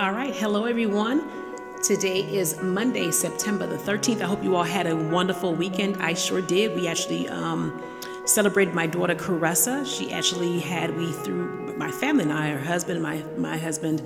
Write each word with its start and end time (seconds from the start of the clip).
All 0.00 0.12
right, 0.12 0.34
hello 0.34 0.64
everyone. 0.64 1.30
Today 1.82 2.20
is 2.20 2.58
Monday, 2.62 3.10
September 3.10 3.66
the 3.66 3.76
13th. 3.76 4.22
I 4.22 4.24
hope 4.24 4.42
you 4.42 4.56
all 4.56 4.64
had 4.64 4.86
a 4.86 4.96
wonderful 4.96 5.54
weekend. 5.54 5.98
I 5.98 6.14
sure 6.14 6.40
did. 6.40 6.74
We 6.74 6.88
actually 6.88 7.28
um, 7.28 7.82
celebrated 8.24 8.72
my 8.72 8.86
daughter 8.86 9.14
Caressa. 9.14 9.84
She 9.84 10.10
actually 10.10 10.58
had 10.58 10.96
we 10.96 11.12
through 11.12 11.76
my 11.76 11.90
family 11.90 12.22
and 12.22 12.32
I, 12.32 12.48
her 12.52 12.64
husband, 12.64 13.02
my 13.02 13.22
my 13.36 13.58
husband 13.58 14.00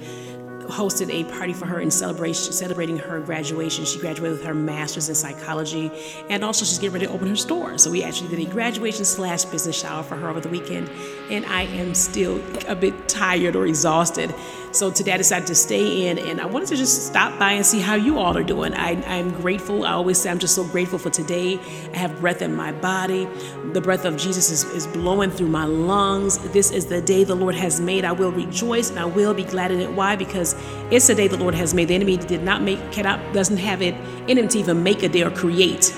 hosted 0.66 1.11
a 1.11 1.25
party 1.32 1.52
for 1.52 1.66
her 1.66 1.80
in 1.80 1.91
celebration 1.91 2.52
celebrating 2.52 2.98
her 2.98 3.20
graduation. 3.20 3.84
She 3.84 3.98
graduated 4.00 4.38
with 4.38 4.46
her 4.46 4.54
master's 4.54 5.08
in 5.08 5.14
psychology, 5.14 5.92
and 6.29 6.42
also 6.45 6.64
she's 6.64 6.79
getting 6.79 6.95
ready 6.95 7.06
to 7.06 7.12
open 7.12 7.29
her 7.29 7.36
store. 7.36 7.79
So 7.79 7.90
we 7.90 8.02
actually 8.02 8.34
did 8.34 8.48
a 8.48 8.50
graduation 8.50 9.04
slash 9.04 9.45
business 9.45 9.79
shower 9.79 10.02
for 10.02 10.16
her 10.16 10.29
over 10.29 10.40
the 10.40 10.48
weekend, 10.48 10.90
and 11.30 11.46
I 11.46 11.62
am 11.62 11.95
still 11.95 12.42
a 12.66 12.74
bit 12.74 13.08
tired 13.08 13.54
or 13.54 13.66
exhausted. 13.66 14.34
So 14.75 14.91
today 14.91 15.12
I 15.12 15.18
decided 15.18 15.46
to 15.46 15.54
stay 15.54 16.09
in, 16.09 16.18
and 16.18 16.41
I 16.41 16.46
wanted 16.46 16.66
to 16.70 16.77
just 16.77 17.06
stop 17.06 17.38
by 17.38 17.52
and 17.52 17.64
see 17.64 17.78
how 17.80 17.95
you 17.95 18.19
all 18.19 18.37
are 18.37 18.42
doing. 18.42 18.74
I, 18.74 19.00
I'm 19.06 19.30
grateful. 19.30 19.84
I 19.84 19.92
always 19.92 20.19
say 20.19 20.28
I'm 20.28 20.41
just 20.41 20.56
so 20.56 20.64
grateful 20.64 20.98
for 20.98 21.10
today. 21.10 21.60
I 21.92 21.97
have 21.97 22.19
breath 22.19 22.42
in 22.42 22.52
my 22.56 22.73
body. 22.73 23.28
The 23.73 23.80
breath 23.80 24.05
of 24.05 24.16
Jesus 24.16 24.50
is, 24.50 24.64
is 24.64 24.88
blowing 24.88 25.30
through 25.30 25.47
my 25.47 25.64
lungs. 25.64 26.38
This 26.50 26.73
is 26.73 26.87
the 26.87 27.00
day 27.00 27.23
the 27.23 27.37
Lord 27.37 27.55
has 27.55 27.80
made. 27.80 28.05
I 28.05 28.10
will 28.10 28.33
rejoice 28.33 28.91
and 28.91 28.98
I 28.98 29.05
will 29.05 29.33
be 29.33 29.45
glad 29.45 29.70
in 29.70 29.78
it. 29.78 29.92
Why? 29.92 30.16
Because 30.16 30.56
it's 30.91 31.06
the 31.06 31.14
day 31.14 31.28
the 31.28 31.38
Lord 31.38 31.55
has 31.55 31.72
made. 31.72 31.86
The 31.86 31.95
enemy 31.95 32.16
did 32.16 32.42
not 32.42 32.61
make, 32.61 32.80
cannot, 32.91 33.33
doesn't 33.33 33.59
have 33.59 33.80
it 33.80 33.95
in 34.28 34.38
him 34.38 34.48
to 34.48 34.59
even 34.59 34.83
make 34.83 35.05
a 35.05 35.09
day 35.09 35.22
or 35.22 35.30
create. 35.30 35.95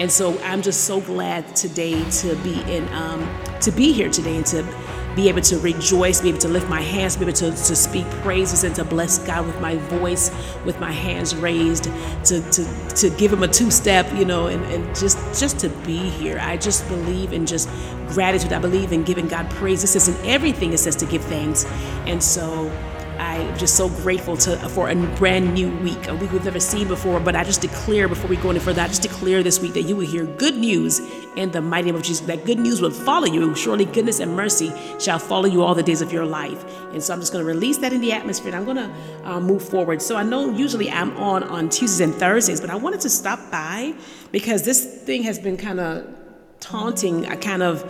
And 0.00 0.10
so 0.10 0.40
I'm 0.40 0.62
just 0.62 0.84
so 0.84 1.00
glad 1.02 1.54
today 1.54 2.02
to 2.10 2.34
be 2.36 2.60
in, 2.74 2.88
um, 2.94 3.28
to 3.60 3.70
be 3.70 3.92
here 3.92 4.08
today 4.08 4.36
and 4.36 4.46
to 4.46 4.62
be 5.14 5.28
able 5.28 5.40
to 5.42 5.58
rejoice, 5.58 6.20
be 6.20 6.28
able 6.30 6.38
to 6.38 6.48
lift 6.48 6.68
my 6.68 6.80
hands, 6.80 7.16
be 7.16 7.24
able 7.24 7.32
to, 7.34 7.50
to 7.50 7.76
speak 7.76 8.04
praises 8.22 8.64
and 8.64 8.74
to 8.74 8.84
bless 8.84 9.18
God 9.18 9.46
with 9.46 9.60
my 9.60 9.76
voice, 9.76 10.30
with 10.64 10.80
my 10.80 10.92
hands 10.92 11.34
raised, 11.36 11.84
to 12.24 12.40
to, 12.50 12.88
to 12.96 13.10
give 13.10 13.32
him 13.32 13.42
a 13.42 13.48
two-step, 13.48 14.12
you 14.14 14.24
know, 14.24 14.46
and, 14.48 14.64
and 14.64 14.96
just 14.96 15.18
just 15.40 15.58
to 15.60 15.68
be 15.86 15.98
here. 15.98 16.38
I 16.40 16.56
just 16.56 16.86
believe 16.88 17.32
in 17.32 17.46
just 17.46 17.68
gratitude. 18.08 18.52
I 18.52 18.58
believe 18.58 18.92
in 18.92 19.04
giving 19.04 19.28
God 19.28 19.48
praise. 19.50 19.80
This 19.80 19.96
isn't 19.96 20.26
everything 20.26 20.72
it 20.72 20.78
says 20.78 20.96
to 20.96 21.06
give 21.06 21.24
thanks. 21.24 21.64
And 22.06 22.22
so 22.22 22.70
I'm 23.18 23.56
just 23.58 23.76
so 23.76 23.88
grateful 23.88 24.36
to 24.38 24.56
for 24.70 24.88
a 24.90 24.94
brand 25.16 25.54
new 25.54 25.70
week, 25.78 26.08
a 26.08 26.14
week 26.14 26.32
we've 26.32 26.44
never 26.44 26.60
seen 26.60 26.88
before. 26.88 27.20
But 27.20 27.36
I 27.36 27.44
just 27.44 27.60
declare 27.60 28.08
before 28.08 28.28
we 28.28 28.36
go 28.36 28.50
any 28.50 28.58
further, 28.58 28.82
I 28.82 28.88
just 28.88 29.02
declare 29.02 29.42
this 29.42 29.60
week 29.60 29.74
that 29.74 29.82
you 29.82 29.96
will 29.96 30.06
hear 30.06 30.24
good 30.24 30.56
news 30.56 31.00
in 31.36 31.50
the 31.50 31.60
mighty 31.60 31.86
name 31.86 31.94
of 31.94 32.02
Jesus. 32.02 32.26
That 32.26 32.44
good 32.44 32.58
news 32.58 32.80
will 32.80 32.90
follow 32.90 33.26
you. 33.26 33.54
Surely 33.54 33.84
goodness 33.84 34.20
and 34.20 34.34
mercy 34.34 34.72
shall 34.98 35.18
follow 35.18 35.46
you 35.46 35.62
all 35.62 35.74
the 35.74 35.82
days 35.82 36.02
of 36.02 36.12
your 36.12 36.26
life. 36.26 36.64
And 36.92 37.02
so 37.02 37.12
I'm 37.12 37.20
just 37.20 37.32
going 37.32 37.44
to 37.44 37.48
release 37.48 37.78
that 37.78 37.92
in 37.92 38.00
the 38.00 38.12
atmosphere. 38.12 38.48
And 38.48 38.56
I'm 38.56 38.64
going 38.64 38.88
to 38.88 39.30
uh, 39.30 39.40
move 39.40 39.66
forward. 39.66 40.02
So 40.02 40.16
I 40.16 40.22
know 40.22 40.50
usually 40.50 40.90
I'm 40.90 41.16
on 41.16 41.42
on 41.44 41.68
Tuesdays 41.68 42.00
and 42.00 42.14
Thursdays, 42.14 42.60
but 42.60 42.70
I 42.70 42.76
wanted 42.76 43.00
to 43.02 43.10
stop 43.10 43.38
by 43.50 43.94
because 44.32 44.62
this 44.64 44.84
thing 45.04 45.22
has 45.22 45.38
been 45.38 45.56
kind 45.56 45.80
of 45.80 46.06
taunting. 46.60 47.26
I 47.26 47.36
kind 47.36 47.62
of 47.62 47.84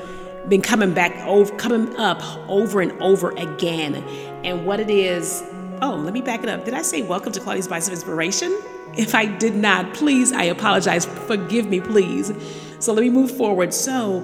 been 0.49 0.63
coming 0.63 0.93
back 0.93 1.17
over 1.27 1.55
coming 1.57 1.95
up 1.97 2.23
over 2.49 2.81
and 2.81 2.93
over 3.03 3.31
again. 3.31 3.97
And 4.45 4.67
what 4.67 4.81
it 4.81 4.91
is 4.91 5.43
oh 5.83 5.97
let 5.97 6.13
me 6.13 6.23
back 6.23 6.43
it 6.43 6.49
up. 6.49 6.65
Did 6.65 6.75
i 6.75 6.83
say 6.83 7.03
welcome 7.03 7.33
to 7.33 7.41
claudia's 7.41 7.69
bites 7.69 7.87
of 7.87 7.95
inspiration? 7.95 8.59
If 8.97 9.15
i 9.15 9.27
did 9.27 9.55
not 9.55 9.95
please 9.95 10.33
i 10.33 10.45
apologize. 10.45 11.07
Forgive 11.07 11.67
me 11.67 11.81
please. 11.81 12.33
So 12.79 12.93
let 12.93 13.03
me 13.03 13.11
move 13.11 13.31
forward. 13.31 13.73
So 13.73 14.21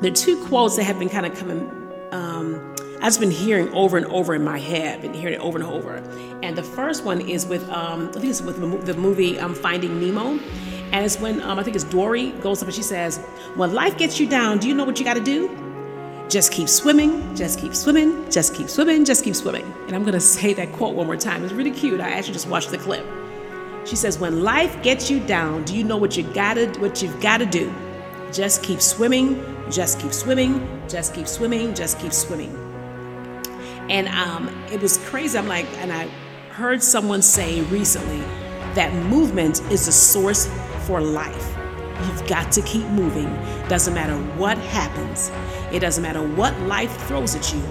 the 0.00 0.10
two 0.10 0.42
quotes 0.46 0.76
that 0.76 0.84
have 0.84 0.98
been 0.98 1.08
kind 1.08 1.26
of 1.26 1.34
coming 1.36 1.76
um, 2.12 2.74
I've 3.02 3.18
been 3.18 3.30
hearing 3.30 3.72
over 3.72 3.96
and 3.96 4.06
over 4.06 4.34
in 4.34 4.44
my 4.44 4.58
head, 4.58 5.00
been 5.00 5.14
hearing 5.14 5.34
it 5.34 5.40
over 5.40 5.56
and 5.58 5.66
over. 5.66 5.96
And 6.42 6.56
the 6.56 6.62
first 6.62 7.02
one 7.02 7.22
is 7.22 7.46
with, 7.46 7.66
um, 7.70 8.08
I 8.08 8.12
think 8.12 8.26
it's 8.26 8.42
with 8.42 8.60
the 8.84 8.94
movie 8.94 9.38
um, 9.38 9.54
Finding 9.54 9.98
Nemo. 9.98 10.38
And 10.92 11.04
it's 11.04 11.20
when 11.20 11.40
um, 11.42 11.58
I 11.58 11.62
think 11.62 11.76
it's 11.76 11.84
Dory 11.84 12.30
goes 12.32 12.62
up 12.62 12.68
and 12.68 12.74
she 12.74 12.82
says, 12.82 13.18
When 13.54 13.72
life 13.74 13.96
gets 13.96 14.18
you 14.18 14.28
down, 14.28 14.58
do 14.58 14.68
you 14.68 14.74
know 14.74 14.84
what 14.84 14.98
you 14.98 15.04
got 15.04 15.14
to 15.14 15.22
do? 15.22 15.56
Just 16.28 16.52
keep 16.52 16.68
swimming, 16.68 17.34
just 17.34 17.60
keep 17.60 17.74
swimming, 17.74 18.30
just 18.30 18.54
keep 18.54 18.68
swimming, 18.68 19.04
just 19.04 19.24
keep 19.24 19.34
swimming. 19.34 19.64
And 19.86 19.94
I'm 19.94 20.02
going 20.02 20.14
to 20.14 20.20
say 20.20 20.52
that 20.54 20.72
quote 20.72 20.94
one 20.94 21.06
more 21.06 21.16
time. 21.16 21.44
It's 21.44 21.52
really 21.52 21.70
cute. 21.70 22.00
I 22.00 22.10
actually 22.10 22.34
just 22.34 22.48
watched 22.48 22.70
the 22.70 22.78
clip. 22.78 23.06
She 23.84 23.96
says, 23.96 24.18
When 24.18 24.42
life 24.42 24.82
gets 24.82 25.10
you 25.10 25.20
down, 25.20 25.64
do 25.64 25.76
you 25.76 25.84
know 25.84 25.96
what 25.96 26.16
you 26.16 26.22
gotta 26.22 26.66
what 26.80 27.02
you've 27.02 27.20
got 27.20 27.38
to 27.38 27.46
do? 27.46 27.72
Just 28.32 28.62
keep 28.62 28.80
swimming, 28.80 29.42
just 29.70 30.00
keep 30.00 30.12
swimming, 30.12 30.88
just 30.88 31.14
keep 31.14 31.26
swimming, 31.26 31.74
just 31.74 31.98
keep 31.98 32.12
swimming. 32.12 32.56
And 33.88 34.08
um, 34.08 34.48
it 34.70 34.80
was 34.80 34.98
crazy. 34.98 35.36
I'm 35.36 35.48
like, 35.48 35.66
and 35.78 35.92
I 35.92 36.06
heard 36.50 36.82
someone 36.82 37.22
say 37.22 37.62
recently 37.62 38.20
that 38.74 38.92
movement 39.06 39.60
is 39.72 39.86
the 39.86 39.92
source 39.92 40.46
for 40.90 41.00
life. 41.00 41.56
You've 42.04 42.26
got 42.26 42.50
to 42.50 42.62
keep 42.62 42.84
moving. 42.88 43.32
Doesn't 43.68 43.94
matter 43.94 44.16
what 44.36 44.58
happens. 44.58 45.30
It 45.70 45.78
doesn't 45.78 46.02
matter 46.02 46.20
what 46.20 46.58
life 46.62 46.90
throws 47.06 47.36
at 47.36 47.54
you. 47.54 47.62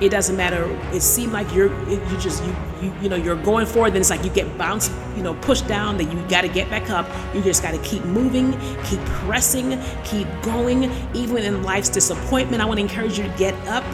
It 0.00 0.10
doesn't 0.10 0.36
matter. 0.36 0.70
It 0.92 1.00
seems 1.00 1.32
like 1.32 1.52
you're 1.52 1.72
you 1.90 2.18
just 2.18 2.44
you 2.44 2.54
you 2.80 2.92
you 3.02 3.08
know 3.08 3.16
you're 3.16 3.42
going 3.42 3.66
forward. 3.66 3.94
Then 3.94 4.00
it's 4.00 4.10
like 4.10 4.22
you 4.22 4.30
get 4.30 4.56
bounced, 4.56 4.92
you 5.16 5.24
know, 5.24 5.34
pushed 5.34 5.66
down. 5.66 5.96
Then 5.96 6.12
you 6.12 6.24
got 6.28 6.42
to 6.42 6.48
get 6.48 6.70
back 6.70 6.88
up. 6.88 7.08
You 7.34 7.42
just 7.42 7.64
got 7.64 7.72
to 7.72 7.78
keep 7.78 8.04
moving, 8.04 8.52
keep 8.84 9.00
pressing, 9.24 9.76
keep 10.04 10.28
going. 10.42 10.84
Even 11.14 11.38
in 11.38 11.64
life's 11.64 11.88
disappointment, 11.88 12.62
I 12.62 12.64
want 12.64 12.78
to 12.78 12.84
encourage 12.84 13.18
you 13.18 13.24
to 13.24 13.36
get 13.36 13.54
up 13.66 13.84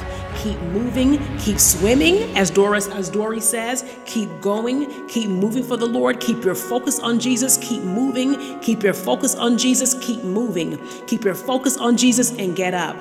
keep 0.42 0.58
moving, 0.60 1.18
keep 1.38 1.58
swimming, 1.58 2.36
as 2.36 2.50
Doris, 2.50 2.88
as 2.88 3.10
Dory 3.10 3.40
says, 3.40 3.84
keep 4.06 4.28
going, 4.40 5.08
keep 5.08 5.28
moving 5.28 5.62
for 5.62 5.76
the 5.76 5.86
Lord, 5.86 6.20
keep 6.20 6.44
your 6.44 6.54
focus 6.54 6.98
on 7.00 7.18
Jesus, 7.18 7.56
keep 7.58 7.82
moving, 7.82 8.58
keep 8.60 8.82
your 8.82 8.94
focus 8.94 9.34
on 9.34 9.58
Jesus, 9.58 9.94
keep 10.00 10.22
moving, 10.22 10.78
keep 11.06 11.24
your 11.24 11.34
focus 11.34 11.76
on 11.76 11.96
Jesus, 11.96 12.30
and 12.38 12.56
get 12.56 12.74
up. 12.74 12.96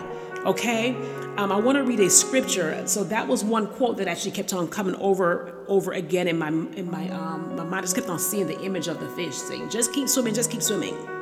Okay? 0.45 0.95
Um, 1.37 1.51
I 1.51 1.55
want 1.55 1.77
to 1.77 1.83
read 1.83 1.99
a 1.99 2.09
scripture. 2.09 2.81
So 2.87 3.03
that 3.05 3.27
was 3.27 3.43
one 3.43 3.67
quote 3.67 3.97
that 3.97 4.07
actually 4.07 4.31
kept 4.31 4.53
on 4.53 4.67
coming 4.67 4.95
over 4.95 5.53
over 5.67 5.91
again 5.91 6.27
in 6.27 6.39
my 6.39 6.47
in 6.47 6.89
my 6.89 7.09
um 7.09 7.55
my 7.55 7.63
mind. 7.63 7.83
just 7.83 7.95
kept 7.95 8.09
on 8.09 8.17
seeing 8.17 8.47
the 8.47 8.59
image 8.61 8.87
of 8.87 8.99
the 8.99 9.07
fish 9.09 9.35
saying, 9.35 9.69
"Just 9.69 9.93
keep 9.93 10.09
swimming, 10.09 10.33
just 10.33 10.49
keep 10.49 10.63
swimming." 10.63 11.16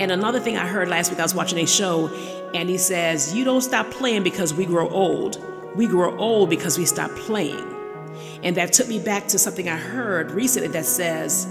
And 0.00 0.10
another 0.10 0.40
thing 0.40 0.56
I 0.56 0.66
heard 0.66 0.88
last 0.88 1.10
week, 1.10 1.20
I 1.20 1.22
was 1.22 1.34
watching 1.34 1.58
a 1.58 1.66
show, 1.66 2.08
and 2.54 2.70
he 2.70 2.78
says, 2.78 3.34
You 3.34 3.44
don't 3.44 3.60
stop 3.60 3.90
playing 3.90 4.22
because 4.22 4.54
we 4.54 4.64
grow 4.64 4.88
old. 4.88 5.38
We 5.76 5.86
grow 5.86 6.16
old 6.16 6.48
because 6.48 6.78
we 6.78 6.86
stop 6.86 7.10
playing. 7.12 7.76
And 8.42 8.56
that 8.56 8.72
took 8.72 8.88
me 8.88 8.98
back 8.98 9.28
to 9.28 9.38
something 9.38 9.68
I 9.68 9.76
heard 9.76 10.30
recently 10.30 10.68
that 10.68 10.86
says, 10.86 11.46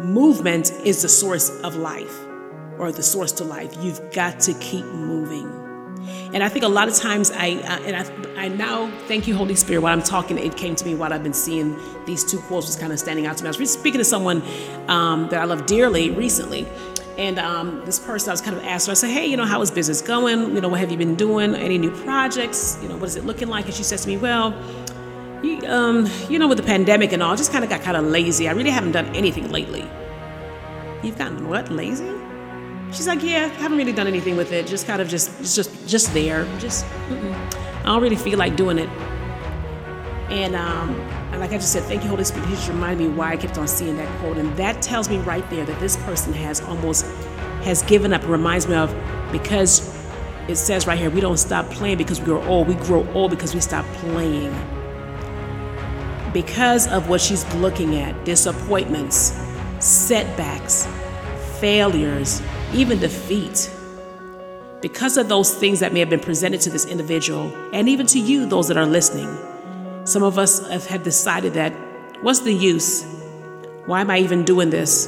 Movement 0.00 0.72
is 0.84 1.02
the 1.02 1.08
source 1.08 1.48
of 1.62 1.76
life 1.76 2.26
or 2.76 2.90
the 2.90 3.04
source 3.04 3.30
to 3.32 3.44
life. 3.44 3.72
You've 3.80 4.00
got 4.12 4.40
to 4.40 4.54
keep 4.54 4.84
moving. 4.86 5.48
And 6.34 6.42
I 6.42 6.48
think 6.48 6.64
a 6.64 6.68
lot 6.68 6.88
of 6.88 6.96
times 6.96 7.30
I, 7.30 7.50
uh, 7.50 7.80
and 7.86 7.96
I, 7.96 8.44
I 8.44 8.48
now 8.48 8.90
thank 9.06 9.26
you, 9.28 9.36
Holy 9.36 9.54
Spirit. 9.54 9.82
While 9.82 9.92
I'm 9.92 10.02
talking, 10.02 10.38
it 10.38 10.56
came 10.56 10.74
to 10.74 10.84
me 10.84 10.94
while 10.94 11.12
I've 11.12 11.22
been 11.22 11.32
seeing 11.32 11.76
these 12.04 12.24
two 12.24 12.38
quotes 12.40 12.66
was 12.66 12.76
kind 12.76 12.92
of 12.92 12.98
standing 12.98 13.26
out 13.26 13.36
to 13.38 13.44
me. 13.44 13.50
I 13.50 13.56
was 13.56 13.72
speaking 13.72 13.98
to 13.98 14.04
someone 14.04 14.42
um, 14.88 15.28
that 15.30 15.40
I 15.40 15.44
love 15.44 15.66
dearly 15.66 16.10
recently, 16.10 16.66
and 17.18 17.38
um, 17.38 17.82
this 17.86 17.98
person, 17.98 18.30
I 18.30 18.32
was 18.32 18.40
kind 18.40 18.56
of 18.56 18.64
asked 18.64 18.86
her, 18.86 18.90
I 18.90 18.94
said, 18.94 19.10
hey, 19.10 19.26
you 19.26 19.36
know, 19.36 19.46
how 19.46 19.60
is 19.62 19.70
business 19.70 20.02
going? 20.02 20.54
You 20.54 20.60
know, 20.60 20.68
what 20.68 20.80
have 20.80 20.90
you 20.90 20.98
been 20.98 21.14
doing? 21.14 21.54
Any 21.54 21.78
new 21.78 21.90
projects? 21.90 22.78
You 22.82 22.88
know, 22.88 22.96
what 22.96 23.08
is 23.08 23.16
it 23.16 23.24
looking 23.24 23.48
like? 23.48 23.64
And 23.64 23.74
she 23.74 23.82
says 23.82 24.02
to 24.02 24.08
me, 24.08 24.16
well, 24.18 24.54
you, 25.42 25.60
um, 25.66 26.08
you 26.28 26.38
know, 26.38 26.46
with 26.46 26.58
the 26.58 26.64
pandemic 26.64 27.12
and 27.12 27.22
all, 27.22 27.32
I 27.32 27.36
just 27.36 27.52
kind 27.52 27.64
of 27.64 27.70
got 27.70 27.80
kind 27.80 27.96
of 27.96 28.04
lazy. 28.04 28.48
I 28.48 28.52
really 28.52 28.70
haven't 28.70 28.92
done 28.92 29.06
anything 29.14 29.50
lately. 29.50 29.88
You've 31.02 31.16
gotten 31.16 31.48
what? 31.48 31.70
Lazy? 31.70 32.10
She's 32.92 33.06
like, 33.06 33.22
yeah, 33.22 33.46
haven't 33.46 33.78
really 33.78 33.92
done 33.92 34.06
anything 34.06 34.36
with 34.36 34.52
it. 34.52 34.66
Just 34.66 34.86
kind 34.86 35.00
of 35.00 35.08
just, 35.08 35.54
just, 35.54 35.88
just 35.88 36.12
there. 36.12 36.44
Just, 36.58 36.84
mm-mm. 37.08 37.34
I 37.80 37.84
don't 37.84 38.02
really 38.02 38.16
feel 38.16 38.38
like 38.38 38.56
doing 38.56 38.78
it. 38.78 38.88
And 40.28 40.56
um, 40.56 40.90
and 41.30 41.40
like 41.40 41.50
I 41.50 41.54
just 41.54 41.72
said, 41.72 41.84
thank 41.84 42.02
you, 42.02 42.10
Holy 42.10 42.24
Spirit. 42.24 42.48
He 42.48 42.54
just 42.56 42.68
reminded 42.68 43.08
me 43.08 43.14
why 43.14 43.32
I 43.32 43.36
kept 43.36 43.58
on 43.58 43.68
seeing 43.68 43.96
that 43.96 44.20
quote. 44.20 44.38
And 44.38 44.56
that 44.56 44.82
tells 44.82 45.08
me 45.08 45.18
right 45.18 45.48
there 45.50 45.64
that 45.64 45.78
this 45.78 45.96
person 45.98 46.32
has 46.32 46.60
almost 46.62 47.04
has 47.62 47.82
given 47.82 48.12
up. 48.12 48.22
It 48.24 48.28
reminds 48.28 48.66
me 48.66 48.74
of 48.74 48.94
because 49.30 49.94
it 50.48 50.56
says 50.56 50.86
right 50.86 50.98
here, 50.98 51.10
we 51.10 51.20
don't 51.20 51.36
stop 51.36 51.68
playing 51.70 51.98
because 51.98 52.20
we 52.20 52.26
grow 52.26 52.42
old. 52.44 52.68
We 52.68 52.74
grow 52.74 53.06
old 53.12 53.30
because 53.30 53.54
we 53.54 53.60
stop 53.60 53.84
playing. 53.96 54.54
Because 56.32 56.88
of 56.88 57.08
what 57.08 57.20
she's 57.20 57.46
looking 57.54 57.96
at, 57.96 58.24
disappointments, 58.24 59.40
setbacks, 59.78 60.88
failures, 61.60 62.42
even 62.74 62.98
defeat. 62.98 63.70
Because 64.82 65.16
of 65.16 65.28
those 65.28 65.54
things 65.54 65.80
that 65.80 65.92
may 65.92 66.00
have 66.00 66.10
been 66.10 66.20
presented 66.20 66.60
to 66.62 66.70
this 66.70 66.84
individual, 66.84 67.50
and 67.72 67.88
even 67.88 68.06
to 68.08 68.20
you, 68.20 68.44
those 68.46 68.68
that 68.68 68.76
are 68.76 68.86
listening 68.86 69.28
some 70.06 70.22
of 70.22 70.38
us 70.38 70.66
have 70.68 71.02
decided 71.02 71.54
that 71.54 71.72
what's 72.22 72.40
the 72.40 72.52
use? 72.52 73.04
Why 73.86 74.00
am 74.00 74.10
I 74.10 74.18
even 74.18 74.44
doing 74.44 74.70
this? 74.70 75.06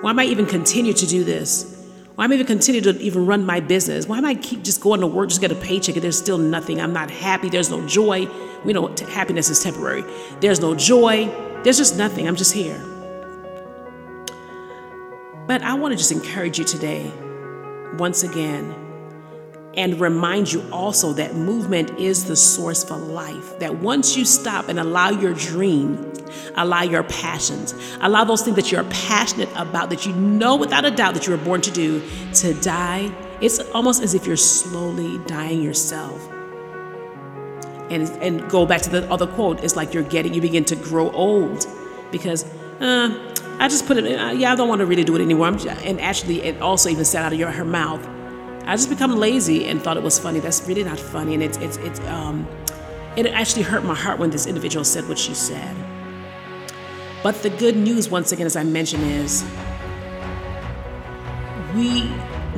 Why 0.00 0.10
am 0.10 0.18
I 0.18 0.24
even 0.24 0.44
continue 0.44 0.92
to 0.92 1.06
do 1.06 1.24
this? 1.24 1.76
Why 2.16 2.24
am 2.24 2.32
I 2.32 2.34
even 2.34 2.46
continue 2.46 2.80
to 2.82 2.98
even 3.00 3.26
run 3.26 3.46
my 3.46 3.60
business? 3.60 4.06
Why 4.06 4.18
am 4.18 4.24
I 4.24 4.34
keep 4.34 4.62
just 4.62 4.80
going 4.80 5.00
to 5.00 5.06
work, 5.06 5.28
just 5.28 5.40
get 5.40 5.52
a 5.52 5.54
paycheck, 5.54 5.94
and 5.94 6.04
there's 6.04 6.18
still 6.18 6.36
nothing? 6.36 6.80
I'm 6.80 6.92
not 6.92 7.10
happy. 7.10 7.48
There's 7.48 7.70
no 7.70 7.86
joy. 7.86 8.28
we 8.64 8.72
know 8.72 8.94
happiness 9.08 9.48
is 9.50 9.62
temporary. 9.62 10.04
There's 10.40 10.60
no 10.60 10.74
joy. 10.74 11.26
There's 11.62 11.78
just 11.78 11.96
nothing. 11.96 12.26
I'm 12.26 12.36
just 12.36 12.52
here. 12.52 12.78
But 15.46 15.62
I 15.62 15.74
want 15.74 15.92
to 15.92 15.96
just 15.96 16.12
encourage 16.12 16.58
you 16.58 16.64
today, 16.64 17.10
once 17.96 18.22
again, 18.22 18.74
and 19.76 20.00
remind 20.00 20.52
you 20.52 20.64
also 20.72 21.12
that 21.12 21.34
movement 21.34 21.90
is 21.98 22.24
the 22.24 22.36
source 22.36 22.82
for 22.82 22.96
life. 22.96 23.58
That 23.60 23.76
once 23.76 24.16
you 24.16 24.24
stop 24.24 24.68
and 24.68 24.80
allow 24.80 25.10
your 25.10 25.32
dream, 25.32 26.12
allow 26.56 26.82
your 26.82 27.04
passions, 27.04 27.74
allow 28.00 28.24
those 28.24 28.42
things 28.42 28.56
that 28.56 28.72
you're 28.72 28.84
passionate 28.84 29.48
about, 29.56 29.90
that 29.90 30.06
you 30.06 30.14
know 30.14 30.56
without 30.56 30.84
a 30.84 30.90
doubt 30.90 31.14
that 31.14 31.26
you 31.26 31.32
were 31.32 31.44
born 31.44 31.60
to 31.60 31.70
do, 31.70 32.02
to 32.34 32.54
die, 32.54 33.12
it's 33.40 33.60
almost 33.70 34.02
as 34.02 34.14
if 34.14 34.26
you're 34.26 34.36
slowly 34.36 35.18
dying 35.26 35.62
yourself. 35.62 36.28
And, 37.90 38.08
and 38.22 38.48
go 38.50 38.66
back 38.66 38.82
to 38.82 38.90
the 38.90 39.10
other 39.10 39.26
quote, 39.26 39.64
it's 39.64 39.76
like 39.76 39.94
you're 39.94 40.04
getting, 40.04 40.34
you 40.34 40.40
begin 40.40 40.64
to 40.66 40.76
grow 40.76 41.10
old 41.10 41.66
because, 42.12 42.44
uh, 42.80 43.36
I 43.58 43.68
just 43.68 43.86
put 43.86 43.98
it, 43.98 44.06
in, 44.06 44.18
uh, 44.18 44.30
yeah, 44.30 44.52
I 44.52 44.56
don't 44.56 44.68
want 44.68 44.78
to 44.78 44.86
really 44.86 45.04
do 45.04 45.16
it 45.16 45.20
anymore. 45.20 45.46
I'm, 45.46 45.58
and 45.68 46.00
actually, 46.00 46.42
it 46.42 46.62
also 46.62 46.88
even 46.88 47.04
said 47.04 47.22
out 47.22 47.32
of 47.32 47.38
your, 47.38 47.50
her 47.50 47.64
mouth, 47.64 48.08
I 48.70 48.76
just 48.76 48.88
become 48.88 49.16
lazy 49.16 49.66
and 49.66 49.82
thought 49.82 49.96
it 49.96 50.02
was 50.04 50.16
funny. 50.16 50.38
That's 50.38 50.62
really 50.68 50.84
not 50.84 50.96
funny, 50.96 51.34
and 51.34 51.42
it's 51.42 51.56
it's 51.56 51.76
it's 51.78 51.98
um, 52.02 52.46
it 53.16 53.26
actually 53.26 53.62
hurt 53.62 53.82
my 53.82 53.96
heart 53.96 54.20
when 54.20 54.30
this 54.30 54.46
individual 54.46 54.84
said 54.84 55.08
what 55.08 55.18
she 55.18 55.34
said. 55.34 55.74
But 57.24 57.42
the 57.42 57.50
good 57.50 57.76
news, 57.76 58.08
once 58.08 58.30
again, 58.30 58.46
as 58.46 58.54
I 58.54 58.62
mentioned, 58.62 59.02
is 59.02 59.44
we 61.74 62.08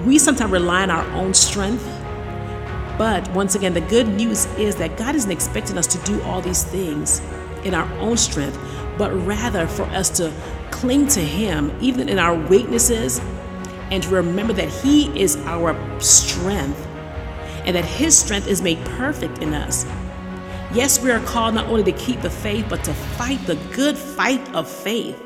we 0.04 0.18
sometimes 0.18 0.52
rely 0.52 0.82
on 0.82 0.90
our 0.90 1.06
own 1.12 1.32
strength. 1.32 1.82
But 2.98 3.26
once 3.30 3.54
again, 3.54 3.72
the 3.72 3.80
good 3.80 4.06
news 4.06 4.44
is 4.58 4.76
that 4.76 4.98
God 4.98 5.14
isn't 5.14 5.30
expecting 5.30 5.78
us 5.78 5.86
to 5.86 5.98
do 6.04 6.20
all 6.24 6.42
these 6.42 6.62
things 6.62 7.22
in 7.64 7.72
our 7.72 7.90
own 8.00 8.18
strength, 8.18 8.58
but 8.98 9.10
rather 9.26 9.66
for 9.66 9.84
us 9.84 10.10
to 10.18 10.30
cling 10.70 11.08
to 11.08 11.20
Him, 11.20 11.74
even 11.80 12.10
in 12.10 12.18
our 12.18 12.34
weaknesses, 12.34 13.18
and 13.92 14.02
to 14.02 14.08
remember 14.08 14.54
that 14.54 14.70
He 14.70 15.20
is 15.20 15.36
our 15.44 15.76
strength 16.00 16.80
and 17.66 17.76
that 17.76 17.84
His 17.84 18.18
strength 18.18 18.48
is 18.48 18.62
made 18.62 18.82
perfect 18.86 19.38
in 19.38 19.52
us. 19.52 19.84
Yes, 20.72 21.00
we 21.00 21.10
are 21.10 21.20
called 21.20 21.54
not 21.54 21.66
only 21.66 21.84
to 21.84 21.92
keep 21.92 22.22
the 22.22 22.30
faith, 22.30 22.64
but 22.70 22.82
to 22.84 22.94
fight 22.94 23.38
the 23.46 23.56
good 23.74 23.96
fight 23.96 24.40
of 24.54 24.66
faith. 24.66 25.22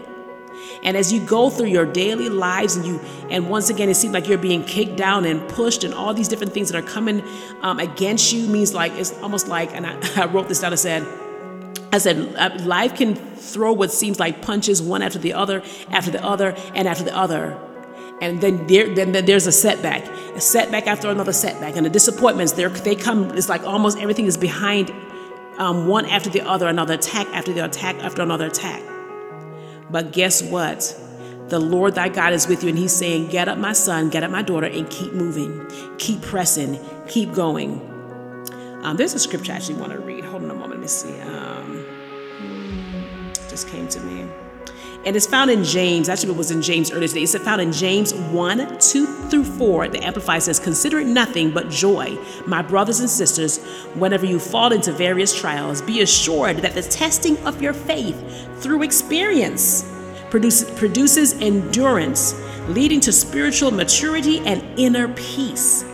And 0.83 0.97
as 0.97 1.13
you 1.13 1.25
go 1.25 1.49
through 1.49 1.69
your 1.69 1.87
daily 1.87 2.29
lives, 2.29 2.75
and 2.75 2.85
you, 2.85 2.99
and 3.31 3.49
once 3.49 3.71
again, 3.71 3.89
it 3.89 3.95
seems 3.95 4.13
like 4.13 4.27
you're 4.27 4.37
being 4.37 4.65
kicked 4.65 4.97
down 4.97 5.25
and 5.27 5.49
pushed, 5.49 5.85
and 5.85 5.95
all 5.95 6.13
these 6.13 6.27
different 6.27 6.53
things 6.53 6.73
that 6.73 6.83
are 6.83 6.87
coming 6.87 7.23
um, 7.63 7.79
against 7.79 8.33
you 8.33 8.49
means 8.49 8.75
like 8.75 8.91
it's 8.95 9.13
almost 9.23 9.47
like, 9.47 9.73
and 9.77 9.87
I, 9.87 9.97
I 10.23 10.27
wrote 10.27 10.49
this 10.49 10.61
down. 10.61 10.73
I 10.73 10.77
said, 10.77 11.07
I 11.93 11.99
said, 11.99 12.35
uh, 12.35 12.65
life 12.65 12.97
can 12.97 13.15
throw 13.15 13.73
what 13.73 13.93
seems 13.93 14.19
like 14.19 14.43
punches 14.43 14.83
one 14.83 15.03
after 15.03 15.21
the 15.21 15.35
other, 15.35 15.63
after 15.91 16.11
the 16.11 16.25
other, 16.25 16.57
and 16.75 16.89
after 16.89 17.05
the 17.05 17.17
other 17.17 17.57
and 18.21 18.41
then 18.41 18.67
there 18.67 18.95
then, 18.95 19.13
then 19.13 19.25
there's 19.27 19.47
a 19.47 19.53
setback 19.53 20.07
a 20.35 20.41
setback 20.41 20.87
after 20.87 21.11
another 21.11 21.33
setback. 21.33 21.77
And 21.77 21.85
the 21.85 21.91
disappointments 21.91 22.53
there 22.53 22.69
they 22.69 22.95
come 22.95 23.31
it's 23.37 23.49
like 23.49 23.63
almost 23.65 23.99
everything 23.99 24.27
is 24.27 24.37
behind 24.37 24.93
um, 25.59 25.87
one 25.87 26.07
after 26.07 26.31
the 26.31 26.43
other 26.43 26.69
another 26.69 26.95
attack 26.95 27.27
after 27.29 27.53
the 27.53 27.65
attack 27.65 27.97
after 27.97 28.23
another 28.23 28.47
attack. 28.47 28.83
But 29.91 30.13
guess 30.13 30.43
what? 30.43 30.99
The 31.49 31.61
lord 31.61 31.95
thy 31.95 32.09
god 32.09 32.33
is 32.33 32.49
with 32.49 32.63
you 32.63 32.71
and 32.71 32.79
he's 32.79 32.95
saying 32.95 33.29
get 33.29 33.49
up 33.49 33.59
my 33.59 33.73
son 33.73 34.11
get 34.11 34.23
up 34.23 34.31
my 34.31 34.43
daughter 34.43 34.67
and 34.67 34.89
keep 34.91 35.13
moving. 35.13 35.67
Keep 35.99 36.23
pressing. 36.23 36.79
Keep 37.09 37.35
going. 37.35 37.81
Um, 38.83 38.97
there's 38.97 39.15
a 39.15 39.19
scripture 39.19 39.53
i 39.53 39.57
actually 39.57 39.77
want 39.77 39.93
to 39.93 39.99
read. 39.99 40.25
Hold 40.25 40.45
on 40.45 40.51
a 40.51 40.55
moment 40.55 40.73
let 40.73 40.81
me 40.81 40.87
see. 40.87 41.21
Um, 41.21 41.85
just 43.49 43.69
came 43.69 43.89
to 43.89 44.01
me 44.01 44.29
and 45.06 45.14
it's 45.14 45.26
found 45.26 45.53
in 45.53 45.62
James. 45.62 46.08
Actually, 46.08 46.32
it 46.32 46.37
was 46.37 46.50
in 46.50 46.61
James 46.61 46.91
earlier 46.91 47.06
today. 47.06 47.23
It's 47.23 47.38
found 47.38 47.61
in 47.61 47.73
James 47.73 48.12
1 48.12 48.79
2 48.81 49.06
through 49.29 49.44
4. 49.44 49.88
The 49.88 50.05
Amplified 50.05 50.43
says, 50.43 50.58
Consider 50.58 50.99
it 50.99 51.06
nothing 51.06 51.53
but 51.53 51.70
joy, 51.70 52.19
my 52.44 52.61
brothers 52.61 52.99
and 52.99 53.08
sisters, 53.08 53.64
whenever 53.94 54.26
you 54.26 54.41
fall 54.41 54.73
into 54.73 54.93
various 54.93 55.32
trials. 55.32 55.81
Be 55.81 56.03
assured 56.03 56.56
that 56.58 56.75
the 56.75 56.82
testing 56.82 57.38
of 57.47 57.62
your 57.62 57.73
faith 57.73 58.17
through 58.61 58.82
experience 58.82 59.88
produce, 60.29 60.69
produces 60.73 61.35
endurance, 61.41 62.35
leading 62.69 62.99
to 63.00 63.12
spiritual 63.12 63.70
maturity 63.70 64.41
and 64.41 64.61
inner 64.76 65.06
peace 65.14 65.85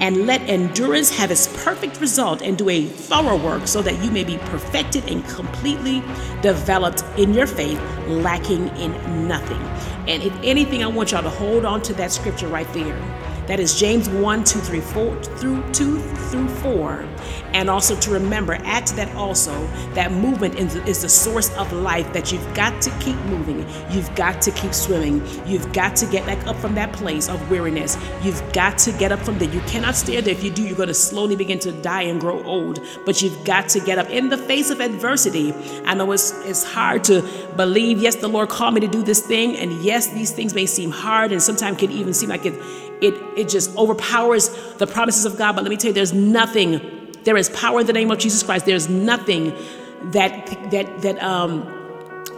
and 0.00 0.26
let 0.26 0.40
endurance 0.42 1.16
have 1.16 1.30
its 1.30 1.46
perfect 1.64 2.00
result 2.00 2.42
and 2.42 2.58
do 2.58 2.68
a 2.68 2.84
thorough 2.84 3.36
work 3.36 3.66
so 3.66 3.82
that 3.82 4.02
you 4.04 4.10
may 4.10 4.24
be 4.24 4.38
perfected 4.38 5.08
and 5.08 5.26
completely 5.28 6.02
developed 6.42 7.04
in 7.16 7.32
your 7.32 7.46
faith, 7.46 7.80
lacking 8.06 8.68
in 8.76 9.28
nothing. 9.28 9.60
And 10.08 10.22
if 10.22 10.34
anything, 10.42 10.82
I 10.82 10.86
want 10.86 11.12
y'all 11.12 11.22
to 11.22 11.30
hold 11.30 11.64
on 11.64 11.80
to 11.82 11.94
that 11.94 12.12
scripture 12.12 12.48
right 12.48 12.70
there. 12.72 12.98
That 13.46 13.60
is 13.60 13.78
James 13.78 14.08
1, 14.08 14.44
2, 14.44 14.58
3, 14.60 14.80
4 14.80 15.22
through 15.22 15.72
2 15.72 16.00
through 16.00 16.48
4. 16.48 17.08
And 17.52 17.70
also 17.70 17.94
to 18.00 18.10
remember, 18.10 18.54
add 18.64 18.86
to 18.86 18.96
that 18.96 19.14
also, 19.14 19.66
that 19.94 20.10
movement 20.10 20.56
is 20.56 21.02
the 21.02 21.08
source 21.08 21.54
of 21.56 21.72
life, 21.72 22.12
that 22.12 22.32
you've 22.32 22.54
got 22.54 22.82
to 22.82 22.90
keep 22.98 23.16
moving. 23.26 23.64
You've 23.90 24.12
got 24.16 24.42
to 24.42 24.50
keep 24.50 24.74
swimming. 24.74 25.22
You've 25.46 25.72
got 25.72 25.94
to 25.96 26.06
get 26.06 26.26
back 26.26 26.44
up 26.46 26.56
from 26.56 26.74
that 26.74 26.92
place 26.92 27.28
of 27.28 27.50
weariness. 27.50 27.96
You've 28.22 28.42
got 28.52 28.78
to 28.78 28.92
get 28.92 29.12
up 29.12 29.20
from 29.20 29.38
there. 29.38 29.48
You 29.50 29.60
cannot 29.60 29.94
stay 29.94 30.20
there. 30.20 30.34
If 30.34 30.42
you 30.42 30.50
do, 30.50 30.62
you're 30.62 30.76
going 30.76 30.88
to 30.88 30.94
slowly 30.94 31.36
begin 31.36 31.58
to 31.60 31.72
die 31.72 32.02
and 32.02 32.20
grow 32.20 32.42
old. 32.44 32.80
But 33.04 33.22
you've 33.22 33.44
got 33.44 33.68
to 33.70 33.80
get 33.80 33.98
up 33.98 34.10
in 34.10 34.30
the 34.30 34.38
face 34.38 34.70
of 34.70 34.80
adversity. 34.80 35.54
I 35.84 35.94
know 35.94 36.10
it's, 36.12 36.32
it's 36.44 36.64
hard 36.64 37.04
to 37.04 37.22
believe, 37.56 37.98
yes, 37.98 38.16
the 38.16 38.28
Lord 38.28 38.48
called 38.48 38.74
me 38.74 38.80
to 38.80 38.88
do 38.88 39.02
this 39.02 39.24
thing. 39.24 39.56
And 39.56 39.72
yes, 39.74 40.08
these 40.08 40.32
things 40.32 40.54
may 40.54 40.66
seem 40.66 40.90
hard 40.90 41.30
and 41.30 41.42
sometimes 41.42 41.78
can 41.78 41.92
even 41.92 42.14
seem 42.14 42.30
like 42.30 42.46
it 42.46 42.54
it, 43.04 43.38
it 43.38 43.48
just 43.48 43.76
overpowers 43.76 44.48
the 44.74 44.86
promises 44.86 45.24
of 45.24 45.36
God. 45.36 45.54
But 45.54 45.64
let 45.64 45.70
me 45.70 45.76
tell 45.76 45.88
you, 45.88 45.94
there's 45.94 46.12
nothing, 46.12 47.12
there 47.24 47.36
is 47.36 47.50
power 47.50 47.80
in 47.80 47.86
the 47.86 47.92
name 47.92 48.10
of 48.10 48.18
Jesus 48.18 48.42
Christ. 48.42 48.66
There's 48.66 48.88
nothing 48.88 49.52
that 50.12 50.46
that 50.70 51.02
that 51.02 51.22
um 51.22 51.70